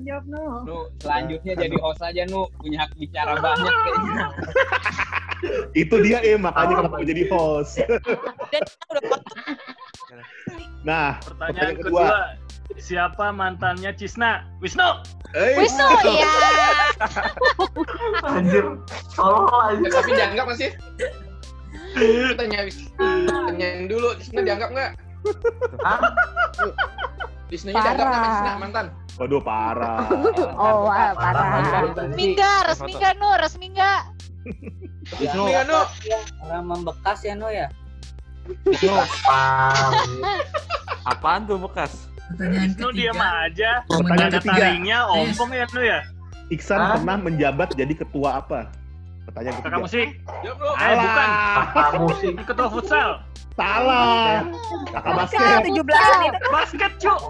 Jawab 0.00 0.24
no. 0.24 0.44
Nu, 0.64 0.76
selanjutnya 0.96 1.52
jadi 1.60 1.76
host 1.84 2.00
aja 2.00 2.24
Nu, 2.24 2.48
punya 2.56 2.88
hak 2.88 2.96
bicara 2.96 3.36
banyak 3.44 3.68
kayaknya. 3.84 4.26
Itu 5.76 6.00
dia 6.00 6.24
eh 6.24 6.40
makanya 6.40 6.80
kenapa 6.80 6.96
mau 6.96 7.04
jadi 7.04 7.22
host. 7.28 7.84
nah, 10.80 11.20
Pertanyaan 11.20 11.74
kedua, 11.76 12.04
siapa 12.84 13.32
mantannya 13.32 13.96
Cisna? 13.96 14.44
Wisnu. 14.60 15.00
Eh, 15.32 15.56
Wisnu, 15.56 15.88
ya. 16.20 16.28
Anjir, 18.28 18.76
tolong 19.16 19.48
aja. 19.48 19.88
Tapi 19.88 20.10
dianggap 20.12 20.44
nggak 20.52 20.58
sih? 20.60 20.70
Tanya 22.36 22.68
tanyain 23.00 23.88
dulu, 23.88 24.12
Disna 24.20 24.44
dianggap 24.44 24.68
nggak? 24.76 24.90
Disnanya 27.48 27.80
dianggap 27.80 28.04
nggak 28.04 28.20
sama 28.20 28.28
Disna 28.36 28.52
mantan? 28.60 28.86
Waduh 29.14 29.40
parah. 29.40 30.04
Oh, 30.60 30.84
wah, 30.90 31.16
parah. 31.16 31.88
Resmi 31.96 32.36
nggak? 32.36 32.58
Resmi 32.68 32.92
nggak, 32.92 33.12
Nu? 33.16 33.30
Resmi 33.40 33.66
nggak? 33.72 34.00
Wisnu. 35.24 35.42
Iya, 35.48 35.64
Nu. 35.64 35.80
Orang 36.44 36.64
membekas 36.68 37.24
ya, 37.24 37.32
No 37.32 37.48
ya? 37.48 37.72
Apaan 41.08 41.48
tuh 41.48 41.56
bekas? 41.56 42.12
Pertanyaan 42.26 42.62
Wisnu 42.64 42.86
ketiga. 42.86 42.98
diam 42.98 43.18
aja. 43.20 43.70
Pertanyaan 43.84 44.18
Ada 44.26 44.38
ketiga. 44.38 44.54
taringnya 44.56 44.98
ompong 45.06 45.50
ya 45.50 45.64
Nu 45.66 45.80
ya. 45.82 45.98
Iksan 46.46 46.78
Hah? 46.78 46.90
pernah 46.94 47.16
menjabat 47.18 47.68
jadi 47.72 47.94
ketua 47.94 48.30
apa? 48.38 48.60
Pertanyaan 49.24 49.54
Kakak 49.54 49.64
ketiga. 49.66 49.78
musik. 49.80 50.08
Jawab 50.40 50.58
Nu. 50.58 50.68
Eh 50.78 50.94
bukan. 50.94 51.28
Kakak 51.54 52.00
musik. 52.02 52.32
Ketua 52.42 52.68
futsal. 52.70 53.10
Salah. 53.54 54.42
Kakak 54.90 55.12
basket. 55.14 55.58
tujuh 55.62 55.84
belasan 55.86 56.18
itu 56.24 56.38
Basket, 56.50 56.92
Cuk. 56.98 57.20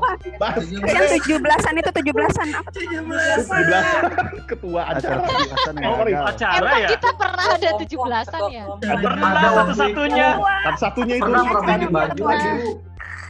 Basket. 0.41 0.89
yang 0.89 1.07
tujuh 1.13 1.37
belasan 1.37 1.73
itu 1.77 1.91
tujuh 1.93 2.13
belasan 2.13 2.47
apa 2.51 2.69
tuh? 2.71 2.81
17 2.81 4.49
ketua 4.49 4.83
Acara 4.89 5.21
acara. 5.21 5.21
tujuh 5.21 5.47
yang 5.77 5.93
Oh. 6.17 6.25
Acara 6.25 6.65
Emang 6.65 6.81
ya. 6.81 6.89
kita 6.97 7.11
pernah 7.13 7.45
ada 7.47 7.71
17-an 7.77 8.43
ya? 8.49 8.65
Pernah 8.97 9.31
satu-satunya. 9.53 10.29
Satu-satunya 10.65 11.15
itu 11.15 11.29
Pernah 11.29 11.77
di 11.77 11.89
baju 11.89 12.23
lagi. 12.25 12.51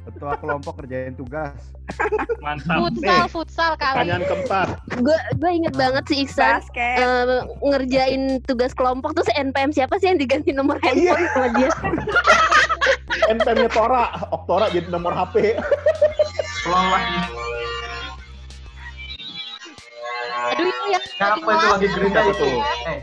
Ketua 0.04 0.36
kelompok 0.36 0.78
kerjain 0.78 1.14
tugas. 1.14 1.56
Mantap. 2.38 2.76
Futsal, 2.78 3.00
Nih, 3.18 3.24
futsal 3.26 3.72
kali. 3.74 3.94
Pertanyaan 3.96 4.22
keempat. 4.22 4.68
Gue 4.98 5.16
gue 5.34 5.50
inget 5.54 5.74
banget 5.74 6.04
si 6.04 6.14
Iksan 6.20 6.60
Basket. 6.60 6.96
eh, 7.00 7.40
ngerjain 7.62 8.22
tugas 8.42 8.70
kelompok 8.70 9.14
terus 9.14 9.32
NPM 9.32 9.70
siapa 9.70 9.96
sih 9.96 10.06
yang 10.06 10.18
diganti 10.18 10.52
nomor 10.52 10.76
Oh, 10.76 10.84
iya. 10.86 11.16
handphone 11.16 11.26
sama 11.30 11.48
dia? 11.54 11.70
NPM-nya 13.32 13.70
Tora, 13.70 14.04
Oktora 14.30 14.68
jadi 14.68 14.88
nomor 14.88 15.12
HP. 15.14 15.56
Tolong 16.62 16.88
lagi. 16.90 17.16
Aduh, 20.44 20.66
itu 20.66 20.84
yang 20.86 21.04
Siapa 21.06 21.40
itu 21.48 21.66
lagi 21.66 21.86
gerinda 21.88 22.20
itu? 22.22 22.34
tuh? 22.36 22.56
Eh, 22.84 22.98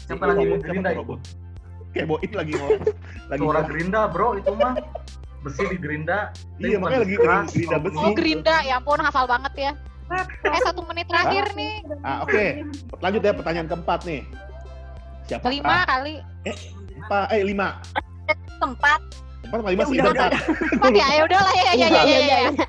siapa 0.00 0.24
lagi 0.24 0.42
Robot, 0.42 0.60
gerinda 0.62 0.88
itu? 0.88 0.98
robot? 0.98 1.18
Kayak 1.90 2.06
boin 2.06 2.30
lagi 2.32 2.52
ngomong. 2.54 2.80
Lagi 3.28 3.40
Suara 3.42 3.60
gerinda 3.62 4.00
bro 4.06 4.28
itu 4.34 4.52
mah. 4.54 4.72
Besi 5.40 5.64
di 5.72 5.76
gerinda. 5.80 6.18
Iya, 6.60 6.76
makanya 6.76 7.00
lagi 7.08 7.16
keras, 7.16 7.48
gerinda 7.56 7.78
besi. 7.80 7.96
Oh, 7.96 8.12
Gerinda. 8.12 8.56
Ya 8.60 8.76
ampun, 8.76 9.00
hafal 9.00 9.24
banget 9.24 9.54
ya. 9.56 9.72
Eh, 10.42 10.60
satu 10.66 10.82
menit 10.90 11.06
terakhir 11.06 11.54
nih. 11.54 11.86
Ah, 12.02 12.26
oke. 12.26 12.66
Lanjut 12.98 13.22
ya 13.22 13.30
pertanyaan 13.30 13.70
keempat 13.70 14.02
nih. 14.02 14.26
Siapa? 15.30 15.46
Kelima 15.46 15.86
kali. 15.86 16.18
Apa? 17.06 17.30
Eh, 17.30 17.46
lima. 17.46 17.78
Tempat. 18.58 19.00
Empat 19.46 19.58
sama 19.62 19.70
lima 19.70 19.82
Ya 19.82 19.86
sih 19.86 19.96
udah, 20.02 20.10
empat. 20.10 20.32
Tempat 20.66 20.92
ya, 20.98 21.06
ya 21.14 21.22
udah 21.30 21.38
lah 21.38 21.54
ya, 21.54 21.62
ya, 21.62 21.74
ya, 21.78 21.86
ya, 22.02 22.02
ya, 22.18 22.38
ya. 22.42 22.66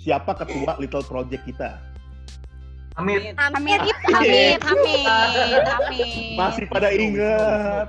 Siapa 0.00 0.32
ketua 0.40 0.72
Little 0.80 1.04
Project 1.04 1.42
kita? 1.44 1.76
Amit. 2.96 3.36
Amin. 3.38 3.78
Hamid, 3.78 4.58
Hamid, 4.58 4.58
Hamid. 4.64 5.62
Masih 6.34 6.64
pada 6.66 6.88
inget. 6.90 7.86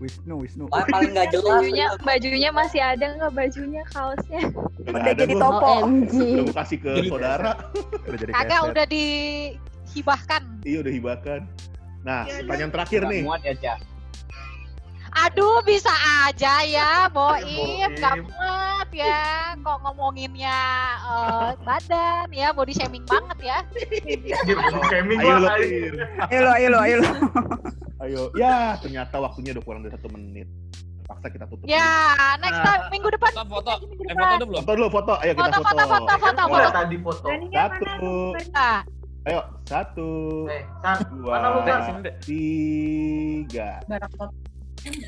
Wisnu, 0.00 0.34
Wisnu. 0.40 0.64
Wah, 0.72 0.88
paling 0.88 1.12
nggak 1.12 1.28
jelas. 1.28 1.60
Bajunya, 1.60 1.86
bajunya 2.00 2.50
masih 2.56 2.80
ada 2.80 3.06
nggak 3.20 3.32
bajunya 3.36 3.82
kaosnya? 3.92 4.40
Nggak 4.48 4.88
Udah 4.88 5.02
ada 5.04 5.12
jadi 5.12 5.34
topo. 5.36 5.66
OMG. 5.84 6.14
Udah 6.40 6.56
kasih 6.56 6.78
ke 6.80 6.92
saudara. 7.04 7.50
Udah 8.08 8.18
jadi 8.18 8.32
Kagak 8.32 8.48
keset. 8.48 8.70
udah 8.72 8.84
dihibahkan. 8.88 10.42
Iya 10.64 10.78
udah 10.80 10.92
hibakan. 10.96 11.40
Nah, 12.00 12.24
pertanyaan 12.24 12.72
terakhir 12.72 13.00
nih. 13.12 13.20
Muat 13.28 13.44
ya. 13.44 13.76
Aduh, 15.10 15.58
bisa 15.66 15.90
aja 16.24 16.62
ya, 16.62 17.10
Boim. 17.10 17.42
Boim. 17.42 17.90
Gak 17.98 18.14
muat 18.22 18.88
ya. 18.94 19.54
Kok 19.58 19.76
ngomonginnya 19.82 20.60
eh, 21.02 21.50
badan 21.66 22.30
ya, 22.30 22.54
body 22.54 22.72
shaming 22.72 23.02
banget 23.10 23.38
ya. 23.42 23.58
Shaming 24.86 25.18
Ayo 25.18 25.36
lo, 25.42 25.48
ayo. 25.50 25.66
Lo, 26.30 26.50
ayo 26.54 26.68
lo, 26.70 26.78
ayo 26.78 26.96
lo. 27.02 27.10
Ayo. 28.00 28.22
Ya, 28.38 28.78
ternyata 28.80 29.20
waktunya 29.20 29.52
udah 29.52 29.64
kurang 29.66 29.82
dari 29.84 29.92
satu 29.98 30.08
menit. 30.14 30.48
Paksa 31.04 31.26
kita 31.26 31.44
tutup. 31.50 31.66
Ya, 31.66 31.90
next 32.38 32.62
time 32.62 32.82
minggu 32.94 33.10
depan. 33.10 33.30
Foto, 33.34 33.50
foto. 33.50 33.72
Minggu 33.90 34.04
Eh, 34.06 34.14
depan. 34.14 34.22
foto 34.22 34.34
dulu 34.38 34.46
belum? 34.46 34.60
Foto 34.62 34.72
dulu, 34.78 34.88
foto. 34.88 35.12
Ayo 35.20 35.32
kita 35.34 35.42
Foto, 35.42 35.58
foto. 35.58 35.66
foto, 35.66 35.84
foto, 35.90 36.14
foto, 36.16 36.42
foto. 36.46 36.68
tadi 36.70 36.96
foto. 37.02 37.26
Satu. 37.50 38.12
Nah, 38.54 38.80
Ayo, 39.20 39.40
satu. 39.68 40.08
Eh, 40.48 40.62
lu 41.12 41.28
Dua. 41.28 41.36
Tiga. 42.24 43.70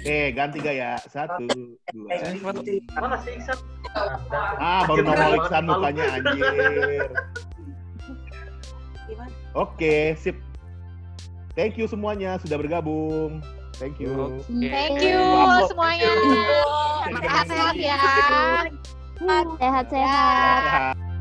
Eh, 0.04 0.34
ganti 0.36 0.58
gaya. 0.60 1.00
Satu, 1.08 1.48
dua. 1.92 2.08
Mana 2.98 3.16
sih 3.24 3.32
Iksan? 3.40 3.58
Ah, 4.60 4.84
baru 4.84 5.00
nongol 5.04 5.32
Iksan 5.40 5.62
mukanya 5.64 6.04
anjir. 6.20 6.52
Oke, 9.52 10.16
sip. 10.16 10.36
Thank 11.52 11.76
you 11.76 11.84
semuanya 11.84 12.40
sudah 12.40 12.56
bergabung. 12.56 13.44
Thank 13.76 14.00
you. 14.00 14.40
thank 14.48 15.00
you 15.00 15.20
semuanya. 15.68 16.08
Sehat-sehat 17.20 17.76
ya. 17.76 18.00
Sehat-sehat. 19.20 19.86
Sehat. 19.92 21.11